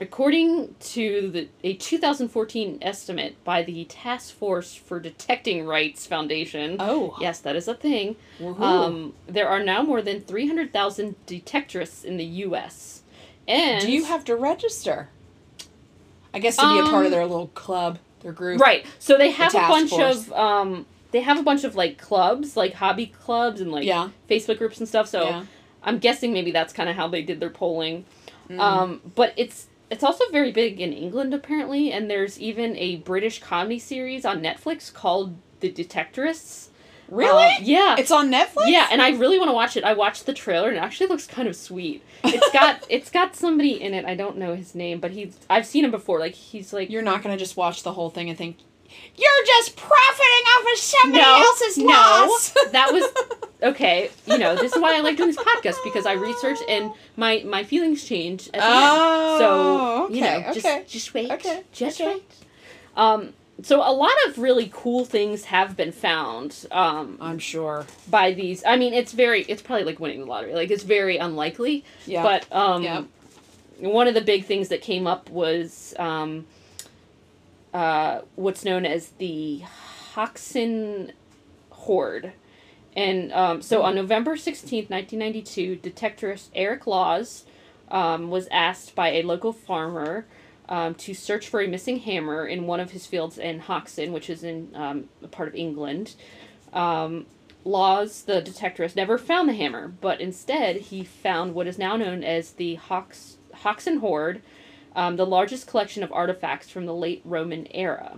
[0.00, 6.76] according to the a 2014 estimate by the Task Force for Detecting Rights Foundation.
[6.80, 7.16] Oh.
[7.20, 8.16] Yes, that is a thing.
[8.58, 13.02] Um, there are now more than 300,000 detectorists in the U.S.
[13.46, 15.08] And Do you have to register?
[16.34, 18.60] I guess to be a part of Um, their little club, their group.
[18.60, 18.86] right?
[18.98, 20.28] So they have a bunch force.
[20.28, 24.08] of um, they have a bunch of like clubs, like hobby clubs and like Yeah.
[24.30, 25.08] Facebook groups and stuff.
[25.08, 25.44] So Yeah.
[25.84, 28.04] I'm guessing maybe that's kind of how they did their polling.
[28.48, 28.58] Mm.
[28.60, 33.40] Um, but it's it's also very big in England apparently, and there's even a British
[33.40, 36.68] comedy series on Netflix called The Detectorists.
[37.12, 37.44] Really?
[37.44, 37.96] Um, yeah.
[37.98, 38.68] It's on Netflix.
[38.68, 39.84] Yeah, and I really want to watch it.
[39.84, 42.02] I watched the trailer and it actually looks kind of sweet.
[42.24, 44.04] It's got it's got somebody in it.
[44.06, 46.18] I don't know his name, but he's I've seen him before.
[46.18, 48.56] Like he's like You're not gonna just watch the whole thing and think
[49.16, 52.54] you're just profiting off of somebody no, else's no, loss.
[52.72, 53.04] that was
[53.62, 54.10] okay.
[54.26, 57.42] You know, this is why I like doing this podcast because I research and my
[57.44, 58.48] my feelings change.
[58.48, 58.74] At the end.
[58.74, 59.38] Oh,
[60.08, 62.14] So you know, okay, just just wait, Okay, just okay.
[62.14, 62.24] wait.
[62.96, 66.66] Um, so a lot of really cool things have been found.
[66.70, 67.86] Um, I'm sure.
[68.10, 68.62] by these.
[68.64, 69.42] I mean, it's very.
[69.42, 70.54] It's probably like winning the lottery.
[70.54, 71.84] Like it's very unlikely.
[72.06, 72.22] Yeah.
[72.22, 73.04] But um, Yeah.
[73.78, 76.46] one of the big things that came up was um,
[77.72, 79.62] uh, what's known as the
[80.14, 81.12] Hoxton
[81.70, 82.32] Hoard.
[82.94, 87.44] And um, so on November 16th, 1992, detectorist Eric Lawes
[87.90, 90.26] um, was asked by a local farmer
[90.72, 94.30] um, to search for a missing hammer in one of his fields in Hoxton, which
[94.30, 96.14] is in um, a part of England.
[96.72, 97.26] Um,
[97.62, 102.24] Lawes, the detectorist, never found the hammer, but instead he found what is now known
[102.24, 104.40] as the Hox, Hoxton Hoard,
[104.96, 108.16] um, the largest collection of artifacts from the late Roman era.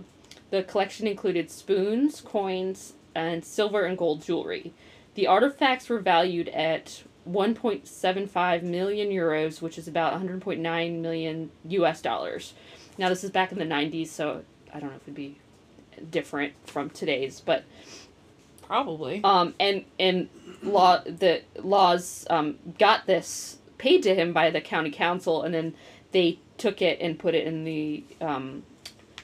[0.49, 4.73] The collection included spoons, coins, and silver and gold jewelry.
[5.15, 12.53] The artifacts were valued at 1.75 million euros, which is about 100.9 million US dollars.
[12.97, 15.37] Now, this is back in the 90s, so I don't know if it'd be
[16.09, 17.63] different from today's, but
[18.63, 19.21] Probably.
[19.23, 20.29] um, and and
[20.63, 25.73] law the Lawes um, got this paid to him by the county council, and then
[26.11, 28.63] they took it and put it in the um,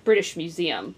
[0.04, 0.96] British Museum,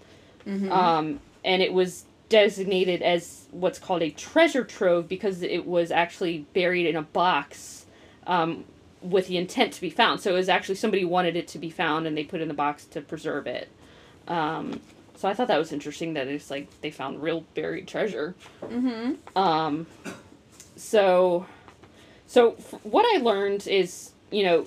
[0.70, 6.46] um, and it was designated as what's called a treasure trove because it was actually
[6.54, 7.86] buried in a box.
[8.26, 8.64] Um,
[9.02, 11.68] with the intent to be found, so it was actually somebody wanted it to be
[11.68, 13.68] found, and they put it in the box to preserve it.
[14.26, 14.80] Um,
[15.16, 18.34] so I thought that was interesting that it's like they found real buried treasure.
[18.62, 19.38] mm-hmm.
[19.38, 19.86] Um,
[20.76, 21.46] so,
[22.26, 24.66] so f- what I learned is, you know,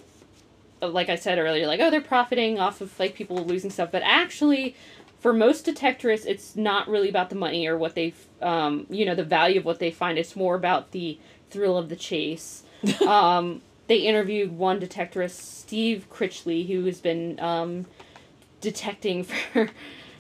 [0.82, 4.04] like I said earlier, like oh they're profiting off of like people losing stuff, but
[4.04, 4.76] actually,
[5.28, 9.14] for most detectorists, it's not really about the money or what they, um, you know,
[9.14, 10.18] the value of what they find.
[10.18, 12.64] It's more about the thrill of the chase.
[13.06, 17.88] um, they interviewed one detectorist, Steve Critchley, who has been um,
[18.62, 19.70] detecting for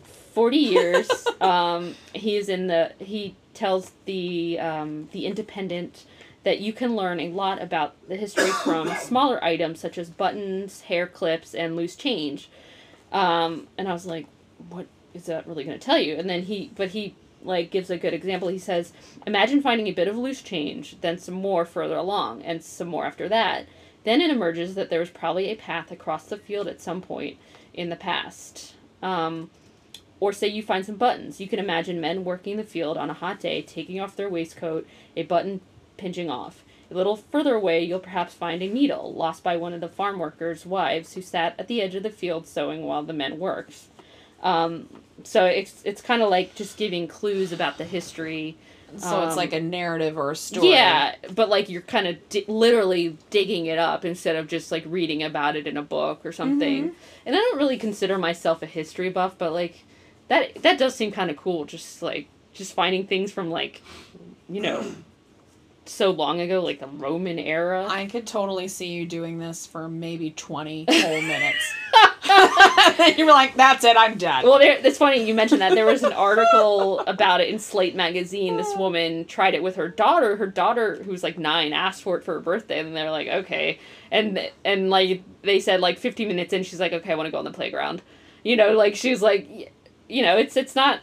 [0.03, 1.09] 40 years.
[1.39, 6.03] um, he's in the he tells the um, the Independent
[6.43, 10.81] that you can learn a lot about the history from smaller items such as buttons,
[10.81, 12.49] hair clips, and loose change.
[13.13, 14.27] Um, and I was like,
[14.69, 14.87] what
[15.17, 16.15] is that really going to tell you?
[16.15, 18.47] And then he, but he like gives a good example.
[18.47, 18.93] He says,
[19.25, 23.05] imagine finding a bit of loose change, then some more further along, and some more
[23.05, 23.67] after that.
[24.03, 27.37] Then it emerges that there was probably a path across the field at some point
[27.73, 28.73] in the past.
[29.01, 29.49] Um,
[30.19, 31.39] or say you find some buttons.
[31.39, 34.87] You can imagine men working the field on a hot day, taking off their waistcoat,
[35.15, 35.61] a button
[35.97, 36.63] pinching off.
[36.89, 40.19] A little further away, you'll perhaps find a needle lost by one of the farm
[40.19, 43.75] workers' wives who sat at the edge of the field sewing while the men worked.
[44.41, 44.87] Um,
[45.23, 48.57] so it's it's kind of like just giving clues about the history.
[48.95, 50.69] So it's Um, like a narrative or a story.
[50.71, 54.83] Yeah, but like you're kind of di- literally digging it up instead of just like
[54.87, 56.95] reading about it in a book or something.
[57.25, 59.83] And I don't really consider myself a history buff, but like
[60.29, 61.65] that that does seem kind of cool.
[61.65, 63.81] Just like just finding things from like
[64.47, 64.85] you know
[65.85, 67.85] so long ago, like the Roman era.
[67.89, 71.73] I could totally see you doing this for maybe 20 whole minutes.
[73.17, 74.45] you were like, that's it, I'm done.
[74.45, 75.75] Well, there, it's funny you mentioned that.
[75.75, 78.57] There was an article about it in Slate magazine.
[78.57, 78.79] This oh.
[78.79, 80.35] woman tried it with her daughter.
[80.37, 83.79] Her daughter, who's like nine, asked for it for her birthday, and they're like, okay.
[84.11, 87.31] And and like they said, like 15 minutes in, she's like, okay, I want to
[87.31, 88.01] go on the playground.
[88.43, 89.73] You know, like she's like,
[90.07, 91.01] you know, it's it's not.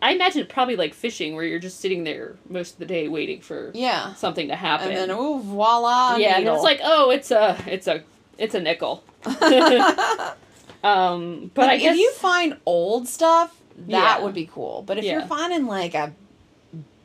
[0.00, 3.40] I imagine probably like fishing, where you're just sitting there most of the day waiting
[3.40, 4.14] for yeah.
[4.14, 4.88] something to happen.
[4.88, 6.16] And then, ooh, voila.
[6.16, 6.56] yeah, and needle.
[6.56, 8.02] it's like, oh, it's a it's a
[8.36, 9.04] it's a nickel.
[10.82, 14.24] um, but I if guess you find old stuff, that Yeah.
[14.24, 14.82] would be cool.
[14.86, 15.12] But if Yeah.
[15.12, 16.12] you're finding like a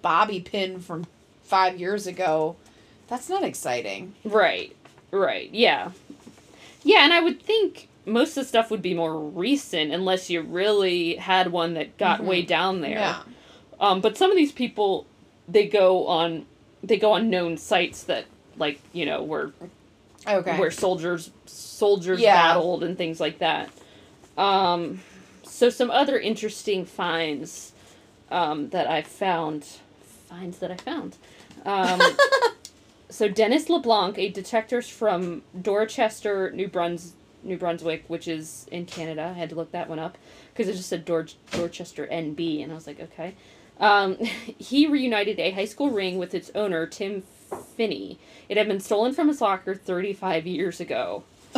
[0.02, 1.06] bobby pin from
[1.44, 2.56] five years ago,
[3.10, 4.16] That's not exciting.
[4.26, 4.76] Right.
[5.12, 5.50] Right.
[5.54, 5.92] Yeah.
[6.84, 10.42] Yeah, and I would think most of the stuff would be more recent unless you
[10.42, 12.92] really had one that got way down there.
[13.00, 13.22] Yeah.
[13.80, 15.06] Um, but some of these people,
[15.48, 16.46] they go on,
[16.84, 18.26] they go on known sites that,
[18.58, 19.52] like you know, where
[20.28, 20.58] Okay.
[20.60, 22.36] where soldiers soldiers Yeah.
[22.36, 23.70] battled and things like that.
[24.38, 25.02] Um,
[25.44, 27.74] so some other interesting finds
[28.30, 29.66] um, that I found,
[30.30, 31.16] finds that I found.
[31.66, 32.02] Um,
[33.10, 37.14] so Dennis LeBlanc, a detector from Dorchester, New Bruns
[37.44, 39.32] New Brunswick, which is in Canada.
[39.34, 40.18] I had to look that one up
[40.54, 43.36] because it just said Dor- Dorchester NB, and I was like, okay.
[43.80, 44.18] Um,
[44.58, 47.24] he reunited a high school ring with its owner, Tim
[47.76, 48.20] Finney.
[48.50, 51.24] It had been stolen from his locker 35 years ago.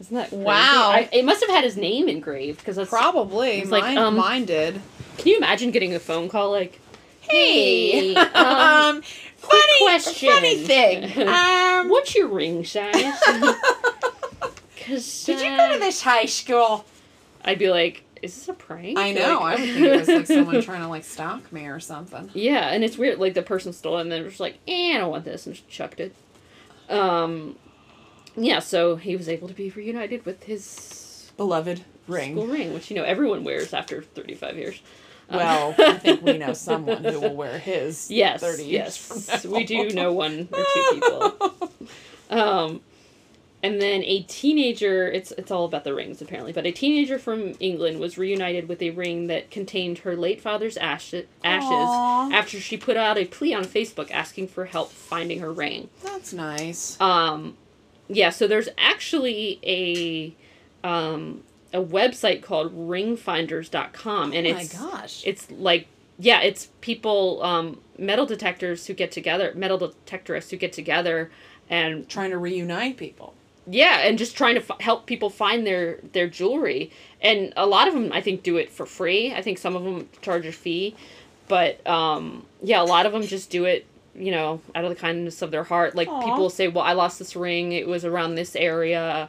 [0.00, 0.42] Isn't that crazy?
[0.44, 0.90] Wow.
[0.94, 2.88] I, it must have had his name engraved because that's.
[2.88, 3.60] Probably.
[3.60, 4.80] It's like, mine, um, mine did.
[5.18, 6.80] Can you imagine getting a phone call like,
[7.20, 9.02] "Hey, um, um,
[9.36, 10.30] funny, question.
[10.30, 11.28] funny thing.
[11.28, 12.94] Um, what's your ring size?"
[14.74, 16.84] Because did you go to this high school?
[17.44, 19.40] I'd be like, "Is this a prank?" I know.
[19.40, 22.30] I Like- would think it was like someone trying to like stalk me or something.
[22.34, 23.18] Yeah, and it's weird.
[23.18, 25.54] Like the person stole it, and then was like, "Eh, I don't want this," and
[25.54, 26.14] just chucked it.
[26.88, 27.56] Um,
[28.36, 28.58] yeah.
[28.60, 32.32] So he was able to be reunited with his Beloved ring.
[32.34, 34.80] school ring, which you know everyone wears after thirty five years.
[35.28, 38.10] Um, Well, I think we know someone who will wear his.
[38.10, 41.70] Yes, 30 years yes, we do know one or two people.
[42.30, 42.80] Um,
[43.62, 45.10] and then a teenager.
[45.10, 48.80] It's it's all about the rings apparently, but a teenager from England was reunited with
[48.82, 52.30] a ring that contained her late father's ashes, ashes Aw.
[52.32, 55.88] after she put out a plea on Facebook asking for help finding her ring.
[56.02, 57.00] That's nice.
[57.00, 57.56] Um,
[58.08, 60.34] yeah, so there's actually a
[60.86, 61.42] um,
[61.72, 65.22] a website called ringfinders.com and oh my it's gosh.
[65.24, 65.86] it's like
[66.18, 71.30] yeah it's people um, metal detectors who get together metal detectorists who get together
[71.70, 73.32] and trying to reunite people.
[73.70, 76.90] Yeah and just trying to f- help people find their their jewelry.
[77.20, 79.32] And a lot of them i think do it for free.
[79.32, 80.94] I think some of them charge a fee.
[81.48, 84.96] But um yeah a lot of them just do it you know out of the
[84.96, 85.94] kindness of their heart.
[85.94, 86.24] Like Aw.
[86.24, 87.72] people say well i lost this ring.
[87.72, 89.28] It was around this area.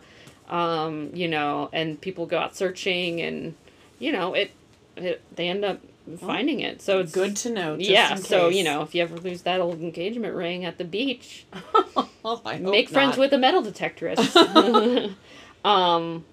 [0.49, 3.55] Um you know and people go out searching and
[3.99, 4.51] you know it,
[4.97, 5.79] it they end up
[6.19, 7.75] finding it so it's Good to know.
[7.79, 10.85] Yeah in so you know if you ever lose that old engagement ring at the
[10.85, 11.45] beach
[12.23, 13.19] Well, make friends not.
[13.19, 15.15] with a metal detectorist.
[15.65, 16.23] um,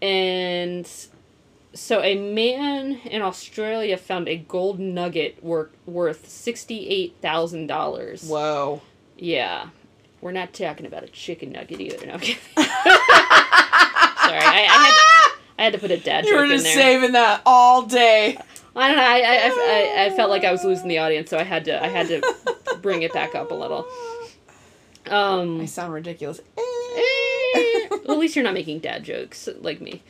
[0.00, 0.88] and
[1.72, 8.22] so a man in Australia found a gold nugget wor- worth sixty-eight thousand dollars.
[8.28, 8.82] Whoa.
[9.18, 9.68] Yeah,
[10.20, 12.06] we're not talking about a chicken nugget either.
[12.06, 12.36] No, kidding.
[12.54, 12.68] Sorry,
[14.38, 14.94] I, I, had,
[15.58, 18.38] I had to put a dad You joke were just saving that all day.
[18.76, 19.02] I don't know.
[19.04, 21.82] I, I, I, I felt like I was losing the audience, so I had to
[21.82, 23.86] I had to bring it back up a little.
[25.06, 26.40] Um, I sound ridiculous.
[26.58, 30.02] Eh, well, at least you're not making dad jokes like me.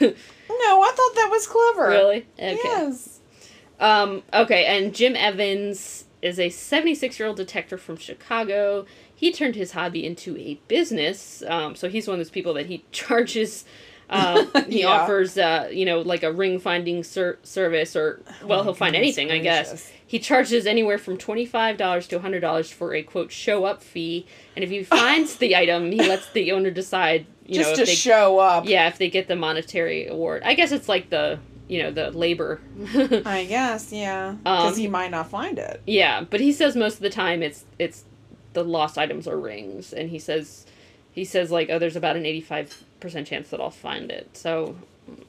[0.48, 1.88] No, I thought that was clever.
[1.90, 2.26] really?
[2.38, 2.58] Okay.
[2.64, 3.20] Yes.
[3.78, 8.86] Um, okay, and Jim Evans is a 76 year old detective from Chicago.
[9.14, 11.42] He turned his hobby into a business.
[11.46, 13.64] Um, so he's one of those people that he charges.
[14.08, 14.88] Uh, he Yeah.
[14.88, 18.94] offers, uh, you know, like a ring finding ser- service, or well, Oh he'll find
[18.96, 19.90] anything, I guess.
[20.06, 24.26] He charges anywhere from twenty-five dollars to hundred dollars for a quote show up fee,
[24.54, 27.84] and if he finds the item, he lets the owner decide, you Just know, to
[27.86, 28.68] they show up.
[28.68, 30.42] yeah, if they get the monetary award.
[30.44, 32.60] I guess it's like the, you know, the labor.
[33.26, 34.36] I guess, yeah.
[34.44, 35.82] Because Um, he might not find it.
[35.86, 38.04] yeah, but he says most of the time it's it's
[38.52, 40.64] the lost items are rings and he says
[41.12, 42.24] he says like oh there's about an
[43.06, 44.36] 85% chance that I'll find it.
[44.36, 44.76] So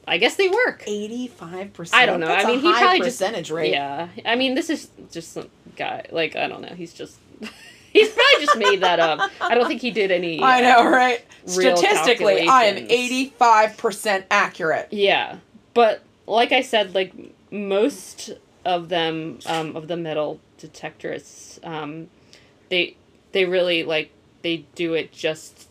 [0.06, 0.84] I guess they work.
[0.86, 2.02] Eighty-five percent.
[2.02, 2.26] I don't know.
[2.26, 3.72] I mean, he probably just percentage rate.
[3.72, 4.08] Yeah.
[4.24, 6.74] I mean, this is just some guy like I don't know.
[6.74, 7.18] He's just
[7.92, 9.30] he's probably just made that up.
[9.40, 11.24] I don't think he did any I know, right?
[11.46, 14.88] Statistically, I am eighty-five percent accurate.
[14.90, 15.38] Yeah,
[15.74, 17.12] but like I said, like
[17.50, 18.32] most
[18.64, 22.08] of them, um, of the metal detectorists, um,
[22.68, 22.96] they
[23.32, 24.10] they really like
[24.42, 25.67] they do it just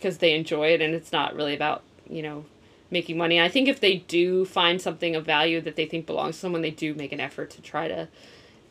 [0.00, 2.44] because they enjoy it, and it's not really about you know
[2.90, 3.40] making money.
[3.40, 6.62] I think if they do find something of value that they think belongs to someone,
[6.62, 8.08] they do make an effort to try to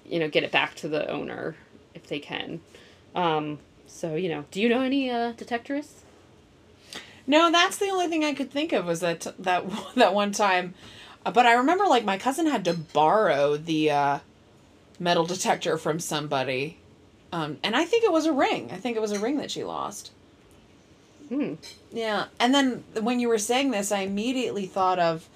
[0.06, 1.56] you know get it back to the owner
[1.94, 2.62] if they can.
[3.16, 6.02] Um, so you know, do you know any uh, detectorists?
[7.28, 9.64] No, that's the only thing I could think of was that that
[9.96, 10.74] that one time.
[11.26, 14.20] Uh, But I remember like my cousin had to borrow the uh,
[15.00, 16.78] metal detector from somebody,
[17.32, 18.70] um, and I think it was a ring.
[18.72, 20.12] I think it was a ring that she lost.
[21.30, 21.54] Hmm.
[21.92, 25.28] Yeah, and then when you were saying this, I immediately thought of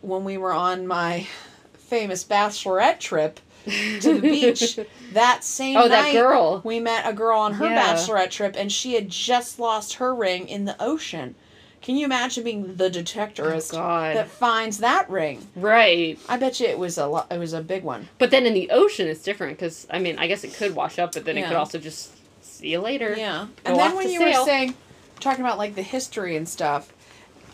[0.00, 1.26] when we were on my
[1.74, 4.78] famous bachelorette trip to the beach
[5.12, 5.88] that same Oh, night.
[5.88, 6.60] that girl.
[6.64, 7.94] We met a girl on her Yeah.
[7.94, 11.34] bachelorette trip, and she had just lost her ring in the ocean.
[11.82, 15.46] Can you imagine being the detectorist Oh, that finds that ring?
[15.54, 16.18] Right.
[16.28, 18.08] I bet you it was a lo- it was a big one.
[18.18, 20.98] But then in the ocean, it's different because I mean, I guess it could wash
[20.98, 22.10] up, but then it could also just
[22.42, 23.14] see you later.
[23.16, 23.46] Yeah.
[23.64, 24.40] Go And then when you sail.
[24.40, 24.74] were saying,
[25.20, 26.92] talking about like the history and stuff,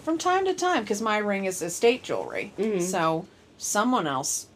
[0.04, 2.82] from time to time, because my ring is estate jewelry, Mhm.
[2.82, 3.26] so
[3.58, 4.46] someone else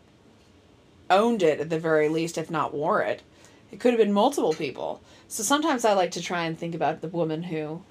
[1.09, 3.23] owned it at the very least, if not wore it.
[3.71, 5.01] It could have been multiple people.
[5.29, 7.83] So sometimes I like to try and think about the woman who,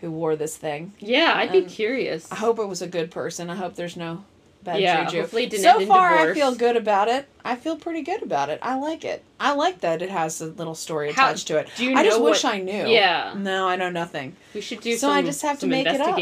[0.00, 0.92] who wore this thing.
[0.98, 2.30] Yeah, I'd be Um, curious.
[2.32, 3.50] I hope it was a good person.
[3.50, 4.24] I hope there's no
[4.64, 5.20] bad Yeah, juju.
[5.20, 7.26] hopefully didn't so far, I feel good about it.
[7.44, 8.58] I feel pretty good about it.
[8.62, 9.24] I like it.
[9.40, 11.68] I like that it has a little story How- attached to it.
[11.76, 12.86] do you I just know wish I knew.
[12.88, 13.34] Yeah.
[13.36, 14.36] No, I know nothing.
[14.54, 16.16] we should do So some, I just have to make it up.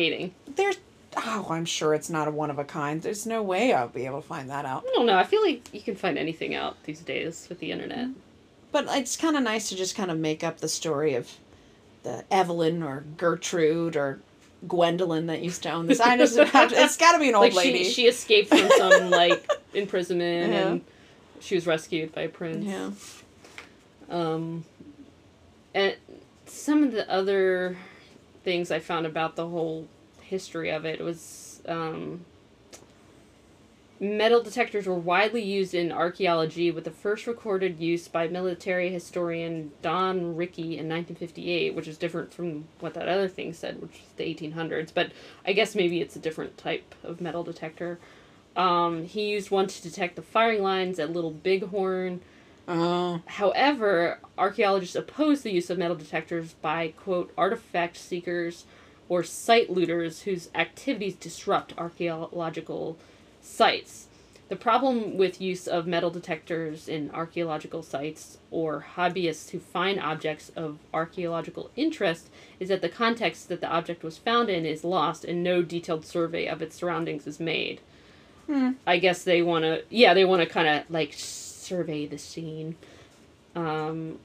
[0.55, 0.77] There's,
[1.17, 3.03] oh, I'm sure it's not a one of a kind.
[3.03, 4.85] There's no way I'll be able to find that out.
[4.87, 5.17] I don't know.
[5.17, 8.07] I feel like you can find anything out these days with the internet.
[8.09, 8.15] Mm.
[8.73, 11.31] But it's kind of nice to just kind of make up the story of
[12.03, 14.21] the Evelyn or Gertrude or
[14.69, 16.01] Gwendolyn that used to own this.
[16.01, 17.85] I just, it's got to be an old like lady.
[17.85, 20.69] she she escaped from some like imprisonment Yeah.
[20.69, 20.85] and
[21.41, 22.65] she was rescued by a prince.
[22.65, 22.91] yeah.
[24.09, 24.65] Um,
[25.75, 25.97] and
[26.47, 27.77] some of the other
[28.45, 29.89] things I found about the whole
[30.21, 32.25] history of it was um,
[34.01, 39.73] metal detectors were widely used in archaeology, with the first recorded use by military historian
[39.83, 44.13] Don Rickey in 1958, which is different from what that other thing said, which is
[44.17, 44.93] the 1800s.
[44.93, 45.13] But
[45.47, 47.99] I guess maybe it's a different type of metal detector.
[48.55, 52.21] Um, he used one to detect the firing lines at Little Bighorn.
[52.69, 53.23] Oh.
[53.27, 58.65] However, archaeologists oppose the use of metal detectors by, quote, artifact seekers
[59.09, 62.99] or site looters whose activities disrupt archaeological
[63.47, 64.09] sites.
[64.49, 70.53] The problem with use of metal detectors in archaeological sites or hobbyists who find objects
[70.55, 72.29] of archaeological interest
[72.61, 76.05] is that the context that the object was found in is lost and no detailed
[76.05, 77.81] survey of its surroundings is made.
[78.47, 78.73] Hmm.
[78.87, 82.77] I guess they want to, yeah, they want to kind of like survey the scene.
[83.57, 84.21] Um,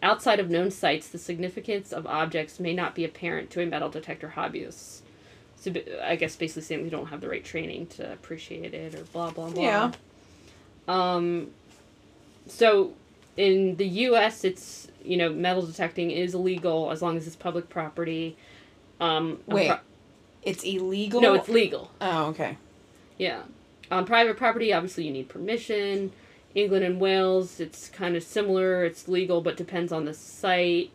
[0.00, 3.88] outside of known sites, the significance of objects may not be apparent to a metal
[3.88, 5.00] detector hobbyist.
[5.56, 9.02] So I guess basically saying we don't have the right training to appreciate it or
[9.04, 9.62] blah blah blah.
[9.62, 9.92] Yeah.
[10.88, 11.48] Um.
[12.48, 12.92] So,
[13.36, 17.68] in the U.S., it's you know metal detecting is illegal as long as it's public
[17.68, 18.36] property.
[19.00, 19.68] Um, Wait.
[19.68, 19.80] pri-
[20.42, 21.20] It's illegal?
[21.20, 21.90] no, it's legal.
[22.00, 22.56] Oh, okay.
[23.18, 23.42] Yeah.
[23.90, 26.12] On private property, obviously, you need permission.
[26.54, 28.84] England and Wales, it's kind of similar.
[28.84, 30.90] It's legal, but depends on the site.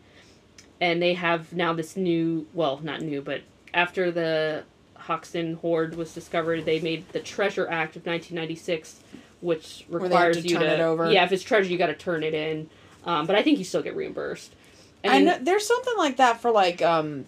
[0.80, 3.42] And they have now this new, well, not new, but
[3.74, 4.64] after the
[4.96, 9.00] Hoxton hoard was discovered, they made the Treasure Act of 1996,
[9.40, 10.74] which Where they have requires to you turn to.
[10.74, 11.10] it over.
[11.10, 12.68] Yeah, if it's treasure, you got to turn it in.
[13.04, 14.54] Um, but I think you still get reimbursed.
[15.02, 17.24] And I then- know there's something like that for like um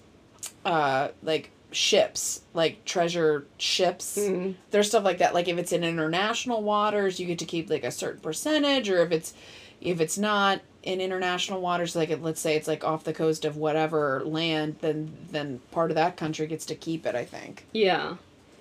[0.65, 4.17] uh like ships, like treasure ships.
[4.17, 4.55] Mhm.
[4.71, 5.35] There's stuff like that.
[5.35, 9.03] Like if it's in international waters, you get to keep like a certain percentage or
[9.03, 9.35] if it's
[9.81, 13.57] if it's not in international waters like let's say it's like off the coast of
[13.57, 18.17] whatever land then then part of that country gets to keep it i think Yeah.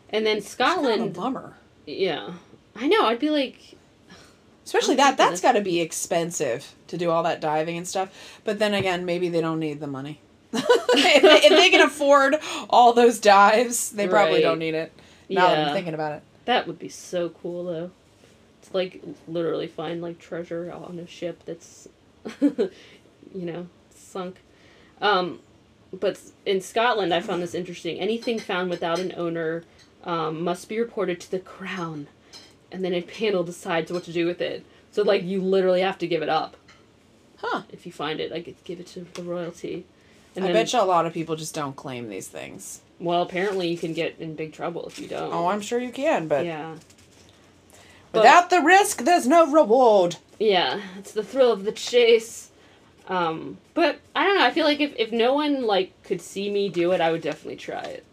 [0.10, 1.14] And then It's kind of a Scotland.
[1.14, 1.54] bummer
[1.86, 2.34] Yeah.
[2.76, 3.06] I know.
[3.08, 3.76] I'd be like,
[4.66, 8.10] especially that that's got to be expensive to do all that diving and stuff
[8.44, 10.20] but then again maybe they don't need the money
[10.54, 12.38] if, they, if they can afford
[12.70, 14.42] all those dives they probably Right.
[14.44, 14.92] don't need it
[15.30, 17.92] now that i'm thinking about it That would be so cool though.
[18.64, 21.90] To like literally find like treasure on a ship that's
[22.42, 22.72] you
[23.34, 24.38] know, sunk.
[25.02, 25.40] Um
[25.92, 28.00] but in Scotland I found this interesting.
[28.00, 29.64] Anything found without an owner
[30.04, 32.08] um, must be reported to the crown
[32.72, 34.66] and then a panel decides what to do with it.
[34.92, 36.58] So like you literally have to give it up
[37.38, 38.32] huh if you find it.
[38.32, 39.86] Like give it to the royalty.
[40.36, 43.22] And i then, bet you a lot of people just don't claim these things well,
[43.22, 45.34] apparently you can get in big trouble if you don't.
[45.34, 46.76] oh i'm sure you can but yeah.
[48.12, 52.50] But- without the risk there's no reward Yeah, it's the thrill of the chase.
[53.08, 54.46] Um, but I don't know.
[54.46, 57.22] I feel like if, if no one like could see me do it, I would
[57.22, 58.06] definitely try it.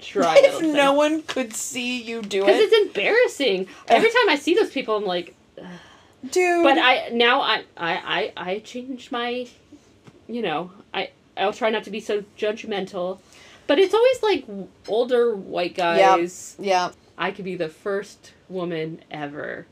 [0.00, 0.44] Try it.
[0.44, 3.66] if no one could see you do it, because it's embarrassing.
[3.88, 5.34] Every time I see those people, I'm like,
[6.30, 9.46] dude but I now I I I I changed my,
[10.26, 13.18] you know, I I'll try not to be so judgmental.
[13.66, 14.46] But it's always like
[14.88, 16.56] older white guys.
[16.58, 19.66] yeah I could be the first woman ever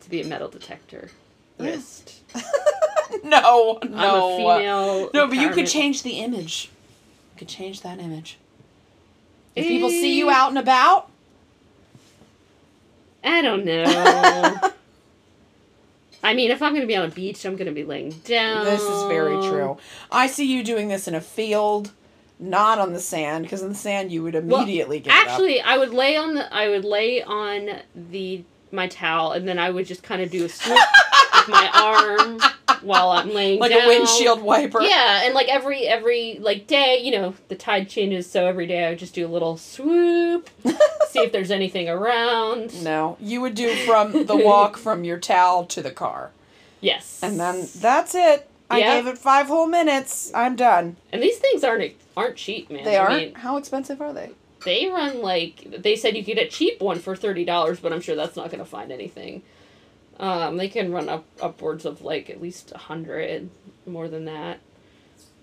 [0.00, 1.10] to be a metal detector.
[1.62, 2.20] Wrist.
[3.24, 4.34] no, I'm no.
[4.34, 5.10] a female.
[5.14, 6.70] no, but you could change the image.
[7.34, 8.38] You could change that image.
[9.54, 10.34] If people see you eh.
[10.34, 11.10] out and about,
[13.22, 14.72] I don't know.
[16.24, 18.10] I mean, if I'm going to be on a beach, I'm going to be laying
[18.10, 18.64] down.
[18.64, 19.76] This is very true.
[20.10, 21.90] I see you doing this in a field,
[22.38, 25.92] not on the sand, because in the sand you would immediately get Actually, I would
[25.92, 30.02] lay on the I would lay on the my towel and then I would just
[30.02, 30.78] kind of do a swoop
[31.46, 32.40] with my arm
[32.82, 33.82] while I'm laying like down.
[33.84, 34.80] a windshield wiper.
[34.82, 38.86] Yeah, and like every every like day, you know, the tide changes, so every day
[38.86, 40.50] I would just do a little swoop,
[41.08, 42.82] see if there's anything around.
[42.82, 46.30] No, you would do from the walk from your towel to the car,
[46.80, 47.20] Yes.
[47.22, 48.48] and then that's it.
[48.70, 48.96] I Yeah.
[48.96, 50.30] gave it five whole minutes.
[50.34, 50.96] I'm done.
[51.12, 52.84] and these things aren't aren't cheap, man.
[52.84, 53.16] They aren't.
[53.22, 54.30] mean, How expensive are they?
[54.64, 57.92] they run like they said you could get a cheap one for thirty dollars, but
[57.92, 59.42] I'm sure that's not gonna find anything.
[60.22, 63.50] Um, they can run up upwards of like at least a hundred,
[63.86, 64.60] more than that.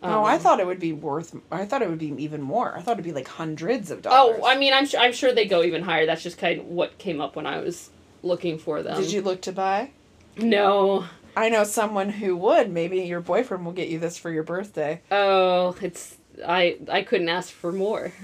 [0.02, 1.36] oh, I Um, thought it would be worth.
[1.52, 2.76] I thought it would be even more.
[2.78, 4.40] I thought it'd be like hundreds of dollars.
[4.42, 6.06] Oh, I mean, I'm sure I'm sure they go even higher.
[6.06, 7.90] That's just kind of what came up when I was
[8.24, 9.00] looking for them.
[9.02, 9.92] Did you look to buy?
[10.38, 11.06] No.
[11.36, 12.72] I know someone who would.
[12.72, 15.02] Maybe your boyfriend will get you this for your birthday.
[15.12, 16.18] Oh, it's
[16.48, 18.14] I I couldn't ask for more.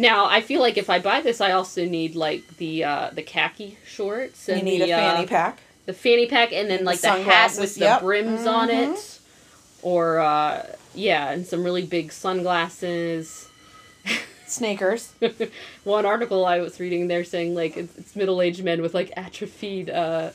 [0.00, 3.22] now I feel like if I buy this, I also need like the uh, the
[3.22, 5.58] khaki shorts and you need the, a fanny uh, pack.
[5.86, 8.00] the fanny pack, and then like the, hat with the yep.
[8.00, 8.94] brims on Mhm.
[8.94, 9.18] it,
[9.82, 13.48] or uh, yeah, and some really big sunglasses.
[14.46, 15.12] Sneakers.
[15.84, 19.12] One article I was reading, they're saying like it's, it's middle aged men with like
[19.16, 20.30] atrophied uh,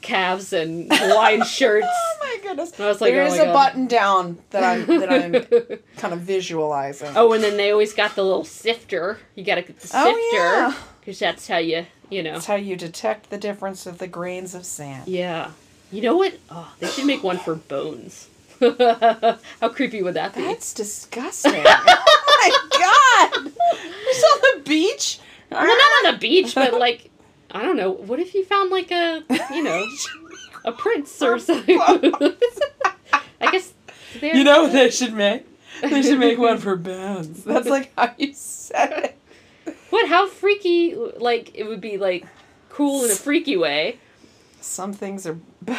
[0.00, 1.86] calves and Hawaiian oh shirts.
[1.90, 2.78] Oh my goodness.
[2.78, 3.52] I was like, there oh is a God.
[3.52, 7.12] button down that I'm that I'm kind of visualizing.
[7.16, 9.18] Oh, and then they always got the little sifter.
[9.34, 10.36] You gotta get the Oh, sifter.
[10.36, 10.74] yeah.
[11.00, 12.32] Because that's how you, you know.
[12.34, 15.06] That's how you detect the difference of the grains of sand.
[15.06, 15.50] Yeah.
[15.92, 16.34] You know what?
[16.50, 18.28] Oh, they should make one for bones.
[18.60, 20.40] how creepy would that be?
[20.42, 21.62] That's disgusting.
[21.66, 22.78] oh my
[23.42, 23.52] god!
[23.76, 25.18] It's on the beach.
[25.50, 27.10] well, not on the beach, but like,
[27.54, 27.90] I don't know.
[27.92, 29.86] What if you found like a, you know,
[30.64, 31.78] a prince or something?
[33.40, 33.72] I guess.
[34.20, 35.46] they're- You know what they should make?
[35.80, 37.44] They should make one for bones.
[37.44, 39.14] That's like how you said
[39.66, 39.74] it.
[39.90, 40.08] What?
[40.08, 40.94] How freaky?
[40.94, 42.26] Like it would be like
[42.70, 43.98] cool in a freaky way.
[44.60, 45.34] Some things are
[45.64, 45.76] b-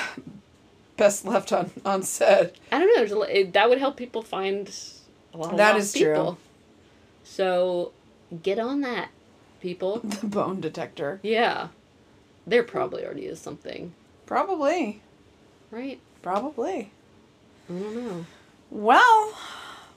[0.97, 2.51] best left on on unsaid.
[2.71, 2.95] I don't know.
[2.97, 4.69] There's a, lo- it, that would help people find
[5.33, 6.37] a lot of That lost is true.
[7.23, 7.91] So
[8.43, 9.09] get on that,
[9.65, 9.99] people.
[10.21, 11.19] The bone detector.
[11.23, 11.69] Yeah,
[12.45, 13.93] there probably already is something,
[14.27, 15.01] Probably.
[15.71, 15.99] right?
[16.21, 16.91] Probably.
[17.69, 18.25] I don't know.
[18.69, 19.33] Well,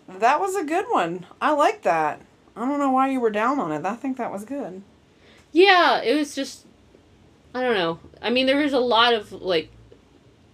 [0.08, 1.26] that was a good one.
[1.40, 2.20] I like that.
[2.56, 3.84] I don't know why you were down on it.
[3.84, 4.82] I think that was good.
[5.52, 6.64] Yeah, it was just
[7.54, 7.98] I don't know.
[8.22, 9.68] I mean, there was a lot of like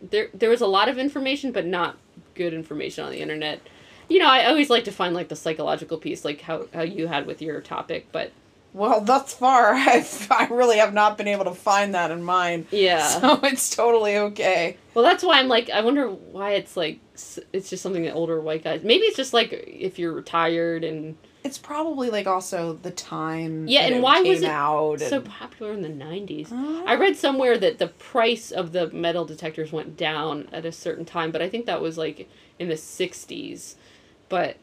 [0.03, 1.97] there there was a lot of information, but not
[2.35, 3.61] good information on the internet.
[4.09, 7.07] You know, I always like to find like the psychological piece, like how how you
[7.07, 8.33] had with your topic, but
[8.75, 12.67] Well, thus far, I've, I really have not been able to find that in mine.
[12.71, 13.07] yeah.
[13.21, 14.77] So it's totally okay.
[14.93, 16.99] Well, that's why I'm like, I wonder why it's like,
[17.53, 18.83] it's just something that older white guys.
[18.83, 23.69] Maybe it's just like if you're retired and It's probably like also the time.
[23.69, 26.51] Yeah, and why was it out so and- popular in the 90s.
[26.53, 30.73] Uh, I read somewhere that the price of the metal detectors went down at a
[30.73, 33.75] certain time, but I think that was like in the 60s.
[34.29, 34.57] But,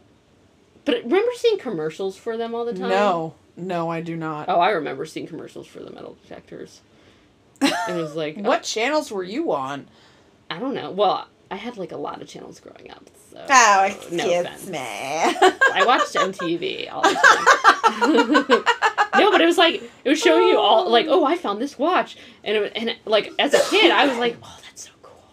[0.86, 2.90] but remember seeing commercials for them all the time?
[2.90, 4.50] No, no, I do not.
[4.50, 6.82] Oh, I remember seeing commercials for the metal detectors.
[7.62, 9.88] It was like, what channels were you on?
[10.50, 10.92] I don't know.
[10.92, 13.10] Well, I had like a lot of channels growing up.
[13.32, 14.68] So Oh, no excuse offense.
[14.68, 14.78] me.
[14.80, 18.64] I watched MTV all the time.
[19.20, 21.78] no, but it was like it was showing you all like, oh, I found this
[21.78, 25.24] watch, and it, and like as a kid, I was like, oh, that's so cool.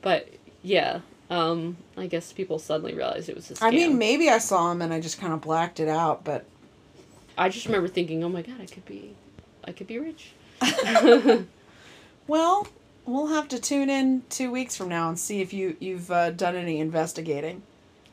[0.00, 0.28] But
[0.62, 1.00] yeah,
[1.30, 3.62] um, I guess people suddenly realized it was a scam.
[3.62, 6.44] I mean, maybe I saw him and I just kind of blacked it out, but
[7.36, 9.14] I just remember thinking, oh my god, I could be,
[9.64, 10.32] I could be rich.
[12.26, 12.68] well,
[13.06, 16.30] we'll have to tune in two weeks from now and see if you you've uh,
[16.30, 17.62] done any investigating.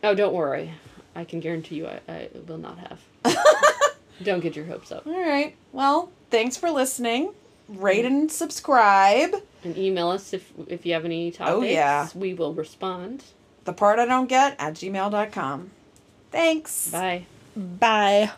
[0.04, 0.74] oh, don't worry,
[1.16, 3.00] I can guarantee you, I, I will not have.
[4.24, 5.06] don't get your hopes up.
[5.06, 5.56] All right.
[5.72, 7.34] Well, thanks for listening.
[7.70, 9.36] Rate and subscribe.
[9.64, 11.56] And email us if if you have any topics.
[11.56, 12.10] Oh, yeah.
[12.16, 13.24] we will respond.
[13.64, 15.72] The part I don't get at gmail.com.
[16.32, 16.90] Thanks.
[16.90, 17.26] Bye.
[17.56, 18.32] Bye.